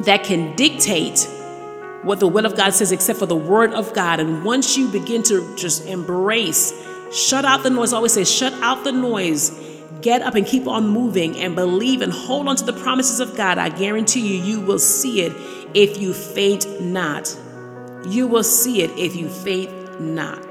that 0.01 0.25
can 0.25 0.55
dictate 0.57 1.29
what 2.03 2.21
the 2.21 2.29
will 2.29 2.47
of 2.47 2.57
God 2.57 2.73
says 2.75 2.93
except 2.93 3.19
for 3.19 3.27
the 3.27 3.37
word 3.37 3.73
of 3.73 3.93
God. 3.93 4.21
And 4.21 4.45
once 4.45 4.77
you 4.77 4.89
begin 4.89 5.23
to 5.25 5.57
just 5.57 5.87
embrace, 5.87 6.73
shut 7.13 7.45
out 7.45 7.63
the 7.63 7.71
noise, 7.71 7.93
I 7.93 7.97
always 7.97 8.13
say, 8.13 8.25
shut 8.25 8.53
out 8.55 8.85
the 8.85 8.93
noise. 8.93 9.51
Get 10.03 10.23
up 10.23 10.35
and 10.35 10.47
keep 10.47 10.69
on 10.69 10.87
moving 10.87 11.37
and 11.39 11.57
believe 11.57 12.03
and 12.03 12.13
hold 12.13 12.47
on 12.47 12.57
to 12.57 12.65
the 12.65 12.75
promises 12.75 13.19
of 13.19 13.37
God. 13.37 13.59
I 13.59 13.71
guarantee 13.71 14.21
you, 14.21 14.45
you 14.45 14.61
will 14.61 14.79
see 14.79 15.23
it 15.23 15.33
if 15.75 15.99
you 15.99 16.13
faint 16.13 16.81
not. 16.81 17.37
You 18.07 18.29
will 18.29 18.45
see 18.45 18.83
it 18.83 18.91
if 18.97 19.17
you 19.17 19.29
faint 19.29 20.01
not. 20.01 20.46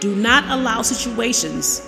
Do 0.00 0.14
not 0.14 0.44
allow 0.48 0.82
situations 0.82 1.82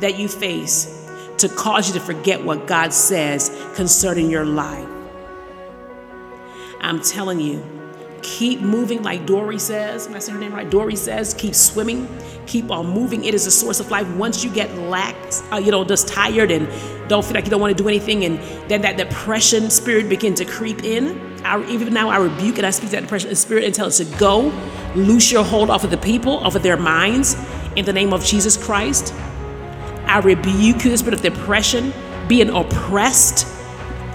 that 0.00 0.18
you 0.18 0.28
face 0.28 1.08
to 1.38 1.48
cause 1.48 1.88
you 1.88 1.94
to 1.94 2.04
forget 2.04 2.42
what 2.42 2.66
God 2.66 2.92
says 2.92 3.50
concerning 3.74 4.30
your 4.30 4.44
life. 4.44 4.88
I'm 6.80 7.00
telling 7.00 7.40
you, 7.40 7.64
keep 8.22 8.60
moving 8.60 9.02
like 9.02 9.26
Dory 9.26 9.58
says. 9.58 10.06
Am 10.06 10.14
I 10.14 10.18
saying 10.18 10.34
her 10.34 10.40
name 10.40 10.52
right? 10.52 10.68
Dory 10.68 10.96
says, 10.96 11.34
keep 11.34 11.54
swimming, 11.54 12.08
keep 12.46 12.70
on 12.70 12.86
moving. 12.88 13.24
It 13.24 13.34
is 13.34 13.46
a 13.46 13.50
source 13.50 13.78
of 13.78 13.90
life. 13.90 14.08
Once 14.16 14.44
you 14.44 14.50
get 14.50 14.74
lax, 14.76 15.42
uh, 15.52 15.56
you 15.56 15.70
know, 15.70 15.84
just 15.84 16.08
tired 16.08 16.50
and 16.50 16.68
don't 17.08 17.24
feel 17.24 17.34
like 17.34 17.44
you 17.44 17.50
don't 17.50 17.60
want 17.60 17.76
to 17.76 17.82
do 17.82 17.88
anything, 17.88 18.24
and 18.24 18.38
then 18.68 18.82
that 18.82 18.96
depression 18.96 19.70
spirit 19.70 20.08
begin 20.08 20.34
to 20.34 20.44
creep 20.44 20.84
in. 20.84 21.18
I, 21.44 21.64
even 21.70 21.92
now, 21.94 22.08
I 22.08 22.18
rebuke 22.18 22.58
and 22.58 22.66
I 22.66 22.70
speak 22.70 22.90
that 22.90 23.02
depression 23.02 23.34
spirit 23.34 23.64
and 23.64 23.74
tell 23.74 23.86
it 23.86 23.92
to 23.92 24.04
go, 24.18 24.50
loose 25.06 25.30
your 25.30 25.44
hold 25.44 25.70
off 25.70 25.84
of 25.84 25.90
the 25.90 25.98
people, 25.98 26.38
off 26.38 26.54
of 26.54 26.62
their 26.62 26.76
minds, 26.76 27.36
in 27.76 27.84
the 27.84 27.92
name 27.92 28.12
of 28.12 28.24
Jesus 28.24 28.56
Christ. 28.56 29.14
I 30.06 30.20
rebuke 30.20 30.84
you, 30.84 30.90
the 30.90 30.98
spirit 30.98 31.14
of 31.14 31.22
depression, 31.22 31.92
being 32.28 32.50
oppressed. 32.50 33.46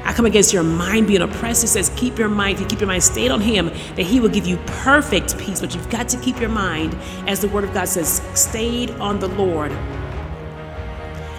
I 0.06 0.12
come 0.12 0.26
against 0.26 0.52
your 0.52 0.64
mind 0.64 1.08
being 1.08 1.22
oppressed. 1.22 1.64
It 1.64 1.68
says, 1.68 1.90
keep 1.96 2.20
your 2.20 2.28
mind, 2.28 2.60
you 2.60 2.66
keep 2.66 2.82
your 2.82 2.88
mind 2.88 3.04
stayed 3.04 3.32
on 3.32 3.40
Him, 3.40 3.68
that 3.96 4.04
He 4.04 4.20
will 4.20 4.30
give 4.30 4.46
you 4.46 4.58
perfect 4.66 5.38
peace. 5.38 5.62
But 5.62 5.74
you've 5.74 5.90
got 5.90 6.10
to 6.10 6.20
keep 6.20 6.40
your 6.40 6.50
mind, 6.50 6.96
as 7.28 7.40
the 7.40 7.48
Word 7.48 7.64
of 7.64 7.74
God 7.74 7.88
says, 7.88 8.22
stayed 8.34 8.92
on 8.92 9.20
the 9.20 9.30
Lord. 9.30 9.72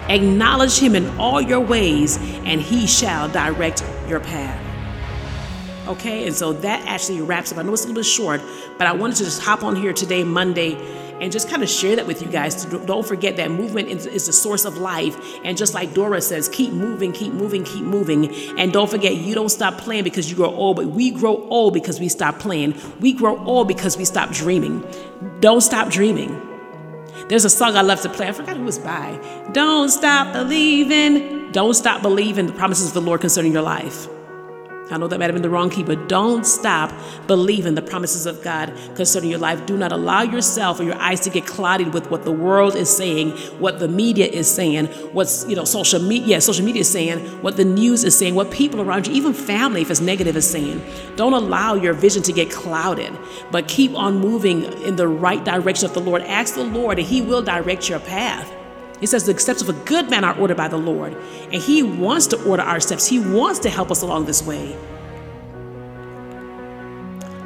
Acknowledge 0.09 0.79
Him 0.79 0.95
in 0.95 1.07
all 1.19 1.41
your 1.41 1.59
ways, 1.59 2.17
and 2.17 2.59
He 2.59 2.87
shall 2.87 3.29
direct 3.29 3.83
your 4.07 4.19
path. 4.19 4.64
Okay, 5.87 6.25
and 6.25 6.35
so 6.35 6.51
that 6.53 6.83
actually 6.87 7.21
wraps 7.21 7.51
up. 7.51 7.59
I 7.59 7.61
know 7.61 7.73
it's 7.73 7.83
a 7.83 7.87
little 7.87 8.01
bit 8.01 8.05
short, 8.05 8.41
but 8.77 8.87
I 8.87 8.93
wanted 8.93 9.17
to 9.17 9.23
just 9.23 9.41
hop 9.41 9.63
on 9.63 9.75
here 9.75 9.93
today, 9.93 10.23
Monday, 10.23 10.75
and 11.21 11.31
just 11.31 11.47
kind 11.47 11.61
of 11.61 11.69
share 11.69 11.95
that 11.95 12.07
with 12.07 12.23
you 12.23 12.27
guys. 12.27 12.65
Don't 12.65 13.05
forget 13.05 13.37
that 13.37 13.51
movement 13.51 13.89
is 13.89 14.25
the 14.25 14.33
source 14.33 14.65
of 14.65 14.77
life. 14.77 15.15
And 15.45 15.57
just 15.57 15.75
like 15.75 15.93
Dora 15.93 16.21
says, 16.21 16.49
keep 16.49 16.73
moving, 16.73 17.11
keep 17.11 17.33
moving, 17.33 17.63
keep 17.63 17.83
moving. 17.83 18.33
And 18.57 18.73
don't 18.73 18.89
forget, 18.89 19.15
you 19.15 19.35
don't 19.35 19.49
stop 19.49 19.77
playing 19.77 20.03
because 20.03 20.29
you 20.29 20.35
grow 20.35 20.53
old, 20.53 20.75
but 20.75 20.87
we 20.87 21.11
grow 21.11 21.47
old 21.49 21.73
because 21.73 21.99
we 21.99 22.09
stop 22.09 22.39
playing. 22.39 22.73
We 22.99 23.13
grow 23.13 23.37
old 23.45 23.67
because 23.67 23.95
we 23.95 24.05
stop 24.05 24.31
dreaming. 24.31 24.83
Don't 25.39 25.61
stop 25.61 25.89
dreaming. 25.89 26.41
There's 27.29 27.45
a 27.45 27.49
song 27.49 27.77
I 27.77 27.81
love 27.81 28.01
to 28.01 28.09
play. 28.09 28.27
I 28.27 28.31
forgot 28.31 28.57
who 28.57 28.63
was 28.63 28.79
by. 28.79 29.19
Don't 29.53 29.89
stop 29.89 30.33
believing. 30.33 31.51
Don't 31.51 31.75
stop 31.75 32.01
believing 32.01 32.47
the 32.47 32.53
promises 32.53 32.87
of 32.87 32.93
the 32.93 33.01
Lord 33.01 33.21
concerning 33.21 33.53
your 33.53 33.61
life. 33.61 34.07
I 34.91 34.97
know 34.97 35.07
that 35.07 35.19
might 35.19 35.25
have 35.25 35.33
been 35.33 35.41
the 35.41 35.49
wrong 35.49 35.71
key, 35.71 35.83
but 35.83 36.07
don't 36.07 36.45
stop 36.45 36.93
believing 37.25 37.73
the 37.73 37.81
promises 37.81 38.27
of 38.27 38.43
God 38.43 38.71
concerning 38.95 39.31
your 39.31 39.39
life. 39.39 39.65
Do 39.65 39.77
not 39.77 39.91
allow 39.91 40.21
yourself 40.21 40.79
or 40.79 40.83
your 40.83 40.97
eyes 40.97 41.19
to 41.21 41.31
get 41.31 41.47
clouded 41.47 41.93
with 41.93 42.11
what 42.11 42.23
the 42.23 42.31
world 42.31 42.75
is 42.75 42.95
saying, 42.95 43.31
what 43.59 43.79
the 43.79 43.87
media 43.87 44.27
is 44.27 44.53
saying, 44.53 44.85
what's 45.13 45.47
you 45.47 45.55
know 45.55 45.65
social 45.65 45.99
media, 45.99 46.27
yeah, 46.27 46.39
social 46.39 46.63
media 46.63 46.81
is 46.81 46.91
saying, 46.91 47.19
what 47.41 47.57
the 47.57 47.65
news 47.65 48.03
is 48.03 48.17
saying, 48.17 48.35
what 48.35 48.51
people 48.51 48.79
around 48.79 49.07
you, 49.07 49.13
even 49.13 49.33
family, 49.33 49.81
if 49.81 49.89
it's 49.89 50.01
negative, 50.01 50.35
is 50.35 50.47
saying. 50.47 50.83
Don't 51.15 51.33
allow 51.33 51.73
your 51.73 51.93
vision 51.93 52.21
to 52.23 52.31
get 52.31 52.51
clouded, 52.51 53.11
but 53.51 53.67
keep 53.67 53.95
on 53.95 54.19
moving 54.19 54.63
in 54.83 54.97
the 54.97 55.07
right 55.07 55.43
direction 55.43 55.87
of 55.87 55.93
the 55.95 56.01
Lord. 56.01 56.21
Ask 56.23 56.53
the 56.53 56.63
Lord, 56.63 56.99
and 56.99 57.07
He 57.07 57.21
will 57.21 57.41
direct 57.41 57.89
your 57.89 57.99
path. 57.99 58.51
It 59.01 59.07
says 59.07 59.25
the 59.25 59.37
steps 59.39 59.61
of 59.61 59.69
a 59.69 59.73
good 59.85 60.09
man 60.09 60.23
are 60.23 60.37
ordered 60.39 60.57
by 60.57 60.67
the 60.67 60.77
Lord, 60.77 61.13
and 61.51 61.61
He 61.61 61.83
wants 61.83 62.27
to 62.27 62.43
order 62.43 62.63
our 62.63 62.79
steps. 62.79 63.07
He 63.07 63.19
wants 63.19 63.59
to 63.59 63.69
help 63.69 63.91
us 63.91 64.01
along 64.01 64.25
this 64.25 64.43
way. 64.43 64.75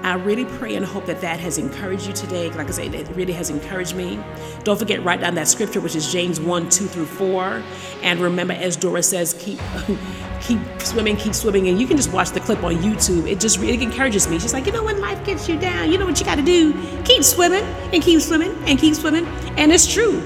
I 0.04 0.14
really 0.16 0.46
pray 0.46 0.76
and 0.76 0.86
hope 0.86 1.06
that 1.08 1.22
that 1.22 1.40
has 1.40 1.58
encouraged 1.58 2.08
you 2.08 2.14
today. 2.14 2.50
Like 2.52 2.68
I 2.68 2.72
say, 2.72 2.88
it 2.88 3.08
really 3.16 3.34
has 3.34 3.50
encouraged 3.50 3.96
me. 3.96 4.20
Don't 4.64 4.80
forget, 4.80 5.04
write 5.04 5.20
down 5.20 5.36
that 5.36 5.48
scripture, 5.48 5.82
which 5.82 5.96
is 5.96 6.12
James 6.12 6.40
1 6.40 6.70
2 6.70 6.86
through 6.88 7.06
4. 7.06 7.62
And 8.02 8.20
remember, 8.20 8.54
as 8.54 8.76
Dora 8.76 9.04
says, 9.04 9.34
keep 9.34 9.60
keep 10.42 10.60
swimming, 10.80 11.18
keep 11.18 11.36
swimming. 11.36 11.68
And 11.68 11.80
you 11.80 11.86
can 11.86 11.98
just 11.98 12.12
watch 12.14 12.32
the 12.32 12.40
clip 12.40 12.64
on 12.64 12.78
YouTube. 12.78 13.30
It 13.30 13.40
just 13.40 13.60
really 13.60 13.84
encourages 13.84 14.28
me. 14.30 14.40
She's 14.40 14.54
like, 14.54 14.66
you 14.66 14.72
know, 14.72 14.84
when 14.84 15.00
life 15.02 15.24
gets 15.26 15.50
you 15.50 15.60
down, 15.60 15.92
you 15.92 15.98
know 15.98 16.06
what 16.06 16.20
you 16.20 16.26
got 16.26 16.36
to 16.36 16.42
do? 16.42 16.74
Keep 17.04 17.24
swimming 17.24 17.64
and 17.94 18.02
keep 18.02 18.22
swimming 18.22 18.58
and 18.66 18.80
keep 18.80 18.96
swimming. 18.96 19.26
And 19.58 19.72
it's 19.72 19.92
true. 19.92 20.24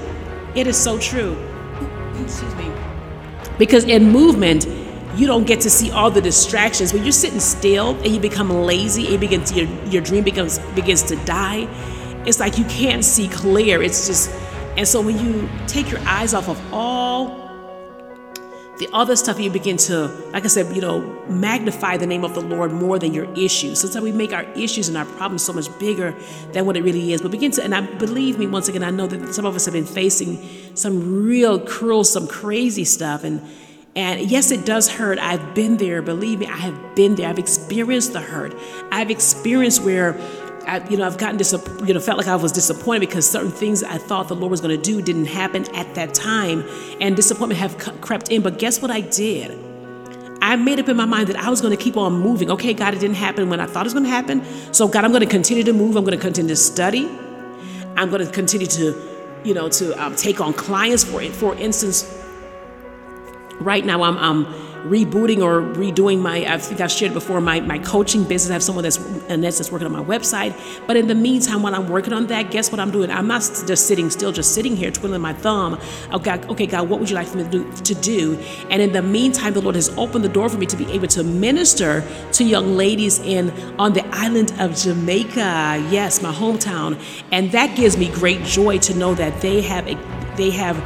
It 0.54 0.66
is 0.66 0.76
so 0.76 0.98
true. 0.98 1.36
Excuse 2.20 2.54
me. 2.54 2.70
Because 3.58 3.84
in 3.84 4.10
movement, 4.10 4.66
you 5.16 5.26
don't 5.26 5.46
get 5.46 5.60
to 5.60 5.70
see 5.70 5.90
all 5.90 6.10
the 6.10 6.20
distractions. 6.20 6.92
When 6.92 7.02
you're 7.02 7.12
sitting 7.12 7.40
still 7.40 7.96
and 7.96 8.08
you 8.08 8.20
become 8.20 8.50
lazy, 8.50 9.14
it 9.14 9.20
begins 9.20 9.52
your 9.52 9.66
your 9.86 10.02
dream 10.02 10.24
becomes 10.24 10.58
begins 10.74 11.02
to 11.04 11.16
die. 11.24 11.68
It's 12.26 12.40
like 12.40 12.58
you 12.58 12.64
can't 12.64 13.04
see 13.04 13.28
clear. 13.28 13.82
It's 13.82 14.06
just 14.06 14.30
and 14.76 14.86
so 14.86 15.00
when 15.00 15.18
you 15.18 15.48
take 15.66 15.90
your 15.90 16.00
eyes 16.00 16.34
off 16.34 16.48
of 16.48 16.60
all 16.72 17.43
the 18.78 18.88
other 18.92 19.14
stuff 19.14 19.38
you 19.38 19.50
begin 19.50 19.76
to 19.76 20.06
like 20.32 20.44
i 20.44 20.48
said 20.48 20.74
you 20.74 20.80
know 20.80 21.00
magnify 21.28 21.96
the 21.96 22.06
name 22.06 22.24
of 22.24 22.34
the 22.34 22.40
lord 22.40 22.72
more 22.72 22.98
than 22.98 23.14
your 23.14 23.32
issues 23.34 23.80
sometimes 23.80 24.02
we 24.02 24.12
make 24.12 24.32
our 24.32 24.44
issues 24.54 24.88
and 24.88 24.96
our 24.96 25.04
problems 25.04 25.42
so 25.42 25.52
much 25.52 25.66
bigger 25.78 26.14
than 26.52 26.66
what 26.66 26.76
it 26.76 26.82
really 26.82 27.12
is 27.12 27.22
but 27.22 27.30
begin 27.30 27.50
to 27.50 27.62
and 27.62 27.74
i 27.74 27.80
believe 27.80 28.38
me 28.38 28.46
once 28.46 28.68
again 28.68 28.82
i 28.82 28.90
know 28.90 29.06
that 29.06 29.32
some 29.34 29.44
of 29.44 29.54
us 29.54 29.64
have 29.64 29.74
been 29.74 29.86
facing 29.86 30.42
some 30.74 31.24
real 31.24 31.58
cruel 31.58 32.04
some 32.04 32.26
crazy 32.26 32.84
stuff 32.84 33.24
and 33.24 33.40
and 33.96 34.28
yes, 34.28 34.50
it 34.50 34.66
does 34.66 34.88
hurt. 34.88 35.18
I've 35.20 35.54
been 35.54 35.76
there. 35.76 36.02
Believe 36.02 36.40
me, 36.40 36.46
I 36.46 36.56
have 36.56 36.96
been 36.96 37.14
there. 37.14 37.28
I've 37.28 37.38
experienced 37.38 38.12
the 38.12 38.20
hurt. 38.20 38.52
I've 38.90 39.10
experienced 39.10 39.84
where 39.84 40.14
I, 40.66 40.88
you 40.88 40.96
know, 40.96 41.06
I've 41.06 41.18
gotten 41.18 41.36
disappointed, 41.36 41.88
you 41.88 41.94
know, 41.94 42.00
felt 42.00 42.18
like 42.18 42.26
I 42.26 42.36
was 42.36 42.52
disappointed 42.52 43.00
because 43.00 43.28
certain 43.28 43.50
things 43.50 43.82
I 43.82 43.98
thought 43.98 44.28
the 44.28 44.36
Lord 44.36 44.50
was 44.50 44.60
going 44.60 44.76
to 44.76 44.82
do 44.82 45.02
didn't 45.02 45.26
happen 45.26 45.68
at 45.74 45.94
that 45.94 46.14
time, 46.14 46.64
and 47.00 47.14
disappointment 47.16 47.60
have 47.60 47.76
crept 48.00 48.30
in. 48.30 48.42
But 48.42 48.58
guess 48.58 48.80
what 48.80 48.90
I 48.90 49.00
did? 49.00 49.58
I 50.42 50.56
made 50.56 50.78
up 50.78 50.88
in 50.88 50.96
my 50.96 51.06
mind 51.06 51.28
that 51.28 51.36
I 51.36 51.48
was 51.48 51.60
going 51.60 51.74
to 51.76 51.82
keep 51.82 51.96
on 51.96 52.12
moving. 52.12 52.50
Okay, 52.50 52.74
God, 52.74 52.92
it 52.92 53.00
didn't 53.00 53.16
happen 53.16 53.48
when 53.48 53.60
I 53.60 53.66
thought 53.66 53.82
it 53.82 53.86
was 53.86 53.94
going 53.94 54.04
to 54.04 54.10
happen. 54.10 54.44
So, 54.72 54.86
God, 54.86 55.04
I'm 55.04 55.10
going 55.10 55.22
to 55.22 55.28
continue 55.28 55.64
to 55.64 55.72
move. 55.72 55.96
I'm 55.96 56.04
going 56.04 56.18
to 56.18 56.22
continue 56.22 56.50
to 56.50 56.56
study. 56.56 57.08
I'm 57.96 58.10
going 58.10 58.24
to 58.24 58.30
continue 58.30 58.66
to, 58.66 59.40
you 59.44 59.54
know, 59.54 59.68
to 59.70 60.04
um, 60.04 60.16
take 60.16 60.40
on 60.40 60.52
clients. 60.52 61.04
For 61.04 61.22
for 61.30 61.54
instance, 61.56 62.04
right 63.58 63.84
now 63.84 64.02
I'm, 64.02 64.18
I'm 64.18 64.73
rebooting 64.84 65.42
or 65.42 65.62
redoing 65.74 66.20
my 66.20 66.44
i 66.52 66.58
think 66.58 66.80
i've 66.80 66.92
shared 66.92 67.14
before 67.14 67.40
my, 67.40 67.58
my 67.60 67.78
coaching 67.78 68.22
business. 68.24 68.50
I 68.50 68.54
have 68.54 68.62
someone 68.62 68.82
that's 68.82 68.98
Annette 69.28 69.54
that's 69.54 69.72
working 69.72 69.86
on 69.86 69.92
my 69.92 70.04
website. 70.04 70.54
But 70.86 70.96
in 70.96 71.08
the 71.08 71.14
meantime 71.14 71.62
while 71.62 71.74
i'm 71.74 71.88
working 71.88 72.12
on 72.12 72.26
that 72.26 72.50
guess 72.50 72.70
what 72.70 72.80
i'm 72.80 72.90
doing? 72.90 73.10
I'm 73.10 73.26
not 73.26 73.40
just 73.66 73.86
sitting 73.86 74.10
still 74.10 74.32
just 74.32 74.54
sitting 74.54 74.76
here 74.76 74.90
twiddling 74.90 75.22
my 75.22 75.32
thumb. 75.32 75.80
Oh 76.12 76.18
god 76.18 76.48
okay 76.50 76.66
god 76.66 76.88
what 76.88 77.00
would 77.00 77.08
you 77.08 77.16
like 77.16 77.26
for 77.26 77.38
me 77.38 77.44
to 77.44 77.50
do, 77.50 77.72
to 77.72 77.94
do? 77.94 78.38
And 78.70 78.82
in 78.82 78.92
the 78.92 79.02
meantime 79.02 79.54
the 79.54 79.62
lord 79.62 79.74
has 79.74 79.88
opened 79.96 80.24
the 80.24 80.28
door 80.28 80.48
for 80.48 80.58
me 80.58 80.66
to 80.66 80.76
be 80.76 80.90
able 80.92 81.08
to 81.08 81.24
minister 81.24 82.04
to 82.32 82.44
young 82.44 82.76
ladies 82.76 83.18
in 83.20 83.50
on 83.78 83.94
the 83.94 84.06
island 84.14 84.52
of 84.58 84.76
jamaica. 84.76 85.86
Yes 85.90 86.20
my 86.22 86.32
hometown. 86.32 87.00
And 87.32 87.50
that 87.52 87.74
gives 87.76 87.96
me 87.96 88.10
great 88.10 88.42
joy 88.42 88.78
to 88.78 88.94
know 88.94 89.14
that 89.14 89.40
they 89.40 89.62
have 89.62 89.86
they 90.36 90.50
have 90.50 90.76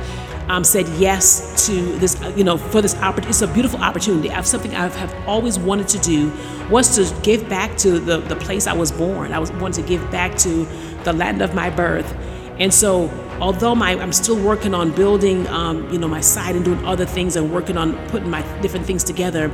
um, 0.49 0.65
said 0.65 0.89
yes 0.91 1.67
to 1.67 1.99
this, 1.99 2.21
you 2.37 2.45
know, 2.45 2.57
for 2.57 2.81
this 2.81 2.95
opportunity. 2.97 3.31
It's 3.31 3.43
a 3.43 3.49
beautiful 3.49 3.81
opportunity. 3.81 4.31
I 4.31 4.35
have 4.35 4.47
something 4.47 4.75
I 4.75 4.89
have 4.89 5.29
always 5.29 5.59
wanted 5.59 5.89
to 5.89 5.99
do 5.99 6.33
was 6.71 6.97
to 6.97 7.23
give 7.23 7.49
back 7.49 7.77
to 7.79 7.99
the, 7.99 8.19
the 8.19 8.37
place 8.37 8.67
I 8.67 8.73
was 8.73 8.91
born. 8.91 9.33
I 9.33 9.39
was 9.39 9.53
wanted 9.53 9.83
to 9.83 9.89
give 9.89 10.11
back 10.11 10.37
to 10.39 10.67
the 11.05 11.13
land 11.13 11.43
of 11.43 11.55
my 11.55 11.71
birth. 11.71 12.15
And 12.59 12.73
so, 12.73 13.09
although 13.41 13.75
my, 13.75 13.93
I'm 13.93 14.13
still 14.13 14.43
working 14.43 14.75
on 14.75 14.91
building, 14.93 15.47
um, 15.49 15.89
you 15.93 15.99
know, 15.99 16.09
my 16.09 16.21
site 16.21 16.57
and 16.57 16.65
doing 16.65 16.85
other 16.85 17.07
things 17.07 17.37
and 17.37 17.53
working 17.53 17.77
on 17.77 17.95
putting 18.09 18.31
my 18.31 18.43
different 18.61 18.85
things 18.85 19.05
together, 19.05 19.49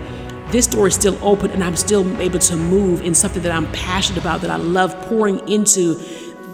this 0.48 0.66
door 0.66 0.86
is 0.86 0.94
still 0.94 1.18
open 1.22 1.50
and 1.50 1.64
I'm 1.64 1.76
still 1.76 2.20
able 2.20 2.38
to 2.38 2.56
move 2.56 3.02
in 3.02 3.14
something 3.14 3.42
that 3.42 3.52
I'm 3.52 3.70
passionate 3.72 4.20
about, 4.20 4.40
that 4.42 4.50
I 4.50 4.56
love 4.56 4.98
pouring 5.08 5.46
into 5.48 6.00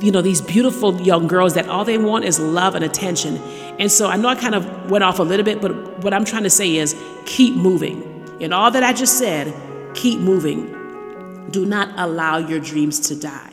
you 0.01 0.11
know 0.11 0.23
these 0.23 0.41
beautiful 0.41 1.01
young 1.01 1.27
girls 1.27 1.55
that 1.55 1.69
all 1.69 1.85
they 1.85 1.99
want 1.99 2.25
is 2.25 2.41
love 2.41 2.75
and 2.75 2.85
attention. 2.85 3.37
And 3.79 3.91
so 3.91 4.09
i 4.09 4.17
know 4.17 4.29
i 4.29 4.35
kind 4.35 4.55
of 4.55 4.91
went 4.91 5.05
off 5.05 5.19
a 5.19 5.23
little 5.23 5.45
bit 5.45 5.61
but 5.61 5.99
what 6.03 6.15
i'm 6.15 6.25
trying 6.25 6.45
to 6.45 6.51
say 6.51 6.77
is 6.77 6.95
keep 7.27 7.55
moving. 7.55 8.07
In 8.41 8.53
all 8.53 8.71
that 8.71 8.83
i 8.83 8.93
just 8.93 9.19
said 9.19 9.55
keep 9.95 10.21
moving. 10.21 10.77
Do 11.51 11.67
not 11.67 11.93
allow 11.97 12.39
your 12.39 12.61
dreams 12.61 13.01
to 13.09 13.17
die. 13.17 13.53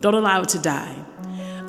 Don't 0.00 0.14
allow 0.14 0.42
it 0.42 0.48
to 0.50 0.58
die. 0.58 0.96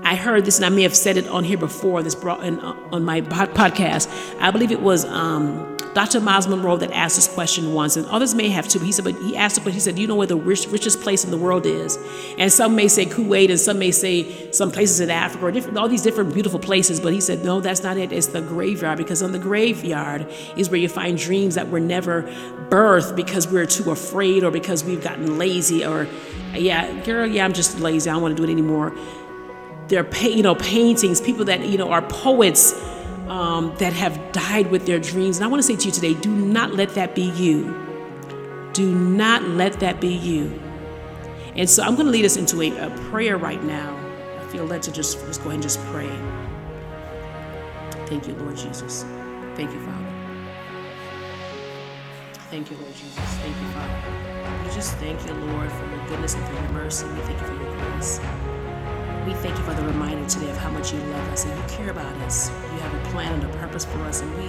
I 0.04 0.16
heard 0.16 0.46
this 0.46 0.58
and 0.58 0.66
i 0.66 0.70
may 0.70 0.84
have 0.84 0.96
said 0.96 1.18
it 1.18 1.28
on 1.28 1.44
here 1.44 1.58
before 1.58 2.02
this 2.02 2.16
brought 2.16 2.44
in 2.44 2.60
uh, 2.60 2.74
on 2.92 3.04
my 3.04 3.22
podcast. 3.22 4.10
I 4.40 4.52
believe 4.52 4.72
it 4.72 4.82
was 4.82 5.06
um, 5.06 5.77
Dr. 5.94 6.20
Munroe 6.20 6.78
that 6.78 6.92
asked 6.92 7.16
this 7.16 7.28
question 7.28 7.74
once, 7.74 7.98
and 7.98 8.06
others 8.08 8.36
may 8.36 8.50
have 8.50 8.68
too. 8.68 8.80
He 8.80 8.92
said, 8.92 9.06
but 9.06 9.16
he 9.16 9.36
asked 9.36 9.64
but 9.64 9.74
he 9.74 9.80
said, 9.80 9.98
you 9.98 10.08
know 10.08 10.16
where 10.16 10.28
the 10.28 10.36
rich, 10.36 10.68
richest 10.68 11.02
place 11.02 11.24
in 11.24 11.32
the 11.32 11.38
world 11.38 11.66
is? 11.66 11.98
And 12.38 12.52
some 12.52 12.76
may 12.76 12.88
say 12.88 13.06
Kuwait, 13.06 13.50
and 13.50 13.60
some 13.60 13.80
may 13.80 13.92
say 13.92 14.52
some 14.52 14.72
places 14.72 15.00
in 15.00 15.10
Africa, 15.10 15.46
or 15.46 15.52
different, 15.52 15.78
all 15.78 15.90
these 15.90 16.04
different 16.04 16.34
beautiful 16.34 16.60
places. 16.60 17.00
But 17.00 17.14
he 17.14 17.22
said, 17.22 17.44
No, 17.44 17.62
that's 17.62 17.84
not 17.84 17.98
it. 17.98 18.12
It's 18.12 18.28
the 18.28 18.42
graveyard, 18.42 18.98
because 18.98 19.24
on 19.24 19.32
the 19.32 19.40
graveyard 19.40 20.28
is 20.56 20.70
where 20.70 20.80
you 20.80 20.90
find 20.90 21.18
dreams 21.18 21.56
that 21.56 21.70
were 21.70 21.80
never 21.80 22.24
birthed 22.70 23.16
because 23.16 23.48
we're 23.48 23.66
too 23.66 23.92
afraid 23.92 24.44
or 24.44 24.52
because 24.52 24.84
we've 24.84 25.04
gotten 25.04 25.38
lazy, 25.38 25.86
or, 25.86 26.08
yeah, 26.54 26.92
girl, 27.04 27.26
yeah, 27.26 27.46
I'm 27.46 27.54
just 27.54 27.80
lazy. 27.80 28.10
I 28.10 28.14
don't 28.14 28.22
want 28.22 28.38
to 28.38 28.44
do 28.44 28.50
it 28.50 28.52
anymore. 28.52 28.94
They're, 29.88 30.08
you 30.22 30.44
know, 30.44 30.56
paintings, 30.56 31.22
people 31.22 31.46
that, 31.46 31.66
you 31.66 31.78
know, 31.78 31.92
are 31.92 32.02
poets 32.02 32.74
um, 33.30 33.76
that 33.78 33.94
have 33.94 34.32
died 34.32 34.72
with 34.72 34.86
their 34.86 35.00
dreams. 35.00 35.38
And 35.38 35.46
I 35.46 35.48
want 35.48 35.60
to 35.62 35.68
say 35.68 35.76
to 35.76 35.86
you 35.86 35.92
today 35.92 36.14
do 36.14 36.30
not 36.30 36.74
let 36.74 36.96
that 36.96 37.16
be 37.16 37.30
you. 37.32 37.76
Do 38.74 38.94
not 38.94 39.44
let 39.44 39.80
that 39.80 40.00
be 40.00 40.14
you. 40.14 40.62
And 41.56 41.70
so 41.70 41.84
I'm 41.84 41.96
going 41.96 42.06
to 42.06 42.12
lead 42.12 42.26
us 42.26 42.38
into 42.38 42.62
a, 42.62 42.70
a 42.78 42.90
prayer 43.10 43.38
right 43.38 43.64
now. 43.64 43.96
I 44.40 44.48
feel 44.52 44.66
led 44.66 44.84
to 44.84 44.92
just, 44.92 45.20
just 45.26 45.42
go 45.42 45.50
ahead 45.50 45.56
and 45.56 45.64
just 45.64 45.80
pray. 45.86 46.10
Thank 48.06 48.28
you, 48.28 48.36
Lord 48.36 48.56
Jesus. 48.56 49.04
Thank 49.56 49.74
you, 49.74 49.80
Father. 49.82 50.08
Thank 52.50 52.72
you, 52.72 52.78
Lord 52.78 52.94
Jesus. 52.94 53.18
Thank 53.18 53.56
you, 53.58 53.68
Father. 53.74 54.64
We 54.64 54.74
just 54.74 54.96
thank 54.98 55.26
you, 55.26 55.34
Lord, 55.34 55.72
for 55.72 55.86
your 55.90 56.08
goodness 56.08 56.36
and 56.36 56.48
for 56.48 56.54
your 56.54 56.70
mercy. 56.70 57.06
We 57.08 57.20
thank 57.22 57.42
you 57.42 57.48
for 57.48 57.54
your 57.54 57.78
grace. 57.78 58.20
We 59.28 59.34
thank 59.34 59.58
you 59.58 59.64
for 59.66 59.74
the 59.74 59.84
reminder 59.84 60.26
today 60.30 60.50
of 60.50 60.56
how 60.56 60.70
much 60.70 60.94
you 60.94 61.00
love 61.02 61.28
us 61.34 61.44
and 61.44 61.54
you 61.54 61.64
care 61.68 61.90
about 61.90 62.16
us. 62.22 62.50
You 62.50 62.80
have 62.80 62.94
a 62.94 63.10
plan 63.10 63.34
and 63.34 63.44
a 63.44 63.58
purpose 63.58 63.84
for 63.84 64.00
us, 64.04 64.22
and 64.22 64.34
we 64.38 64.48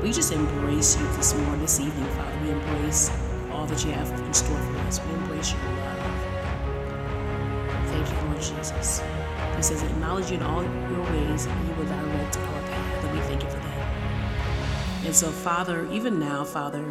we 0.00 0.12
just 0.12 0.30
embrace 0.32 0.96
you 0.96 1.04
this 1.16 1.34
morning, 1.34 1.60
this 1.60 1.80
evening, 1.80 2.08
Father. 2.10 2.38
We 2.44 2.50
embrace 2.50 3.10
all 3.50 3.66
that 3.66 3.84
you 3.84 3.90
have 3.90 4.08
in 4.12 4.32
store 4.32 4.56
for 4.58 4.78
us. 4.86 5.00
We 5.04 5.12
embrace 5.12 5.52
your 5.52 5.60
love. 5.62 5.98
Thank 7.88 8.08
you, 8.08 8.28
Lord 8.28 8.40
Jesus. 8.40 9.02
He 9.56 9.62
says, 9.62 9.82
acknowledge 9.82 10.30
you 10.30 10.36
in 10.36 10.44
all 10.44 10.62
your 10.62 11.02
ways, 11.02 11.46
and 11.46 11.68
you 11.68 11.74
will 11.74 11.86
direct 11.86 12.36
our 12.36 12.62
path. 12.62 13.04
And 13.06 13.12
we 13.12 13.20
thank 13.24 13.42
you 13.42 13.50
for 13.50 13.56
that. 13.56 15.04
And 15.04 15.16
so, 15.16 15.32
Father, 15.32 15.84
even 15.90 16.20
now, 16.20 16.44
Father, 16.44 16.84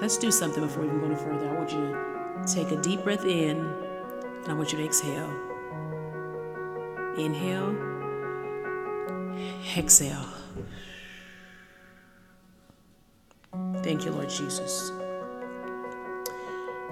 let's 0.00 0.16
do 0.16 0.30
something 0.30 0.62
before 0.62 0.82
we 0.84 0.88
even 0.90 1.00
go 1.00 1.06
any 1.06 1.16
further. 1.16 1.50
I 1.50 1.54
want 1.54 1.72
you 1.72 1.78
to 1.80 2.54
take 2.54 2.70
a 2.70 2.80
deep 2.80 3.02
breath 3.02 3.24
in 3.24 3.85
and 4.46 4.52
I 4.52 4.54
want 4.54 4.72
you 4.72 4.78
to 4.78 4.84
exhale. 4.84 5.30
Inhale. 7.18 7.76
Exhale. 9.76 10.26
Thank 13.82 14.04
you, 14.04 14.12
Lord 14.12 14.30
Jesus. 14.30 14.90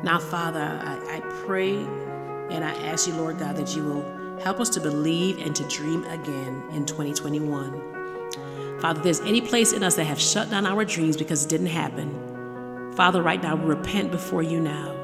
Now, 0.02 0.18
Father, 0.18 0.61
I, 0.61 1.16
I 1.16 1.20
pray 1.46 1.76
and 1.76 2.62
I 2.64 2.75
ask 2.84 3.06
you, 3.06 3.14
Lord 3.14 3.38
God, 3.38 3.56
that 3.56 3.75
you 3.75 3.84
will 3.84 4.25
Help 4.42 4.61
us 4.61 4.68
to 4.70 4.80
believe 4.80 5.38
and 5.38 5.54
to 5.56 5.66
dream 5.68 6.04
again 6.04 6.62
in 6.73 6.84
2021. 6.84 8.80
Father, 8.80 8.99
if 8.99 9.04
there's 9.04 9.20
any 9.20 9.40
place 9.40 9.73
in 9.73 9.82
us 9.82 9.96
that 9.96 10.04
have 10.04 10.20
shut 10.20 10.50
down 10.50 10.66
our 10.66 10.84
dreams 10.84 11.16
because 11.16 11.44
it 11.44 11.49
didn't 11.49 11.68
happen, 11.68 12.92
Father, 12.94 13.23
right 13.23 13.42
now 13.42 13.56
we 13.56 13.64
repent 13.64 14.11
before 14.11 14.42
you 14.42 14.61
now. 14.61 15.03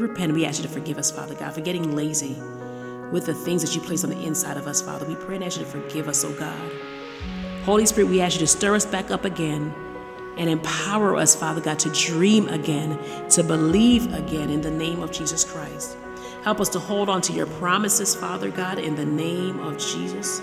Repent. 0.00 0.32
We 0.32 0.46
ask 0.46 0.62
you 0.62 0.66
to 0.66 0.72
forgive 0.72 0.98
us, 0.98 1.10
Father 1.10 1.34
God, 1.34 1.52
for 1.52 1.60
getting 1.60 1.94
lazy 1.94 2.36
with 3.12 3.26
the 3.26 3.34
things 3.34 3.62
that 3.62 3.74
you 3.74 3.80
place 3.80 4.02
on 4.02 4.10
the 4.10 4.20
inside 4.24 4.56
of 4.56 4.66
us, 4.66 4.80
Father. 4.80 5.06
We 5.06 5.14
pray 5.14 5.36
and 5.36 5.44
ask 5.44 5.58
you 5.58 5.64
to 5.64 5.70
forgive 5.70 6.08
us, 6.08 6.24
oh 6.24 6.32
God. 6.32 6.70
Holy 7.64 7.84
Spirit, 7.84 8.08
we 8.08 8.20
ask 8.20 8.34
you 8.34 8.40
to 8.40 8.46
stir 8.46 8.74
us 8.74 8.86
back 8.86 9.10
up 9.10 9.24
again 9.24 9.74
and 10.38 10.48
empower 10.48 11.16
us, 11.16 11.36
Father 11.36 11.60
God, 11.60 11.78
to 11.80 11.90
dream 11.90 12.48
again, 12.48 12.98
to 13.28 13.42
believe 13.42 14.12
again 14.14 14.48
in 14.48 14.62
the 14.62 14.70
name 14.70 15.02
of 15.02 15.12
Jesus 15.12 15.44
Christ. 15.44 15.96
Help 16.42 16.60
us 16.60 16.70
to 16.70 16.78
hold 16.78 17.10
on 17.10 17.20
to 17.22 17.32
your 17.34 17.46
promises, 17.46 18.14
Father 18.14 18.50
God, 18.50 18.78
in 18.78 18.94
the 18.94 19.04
name 19.04 19.60
of 19.60 19.76
Jesus. 19.76 20.40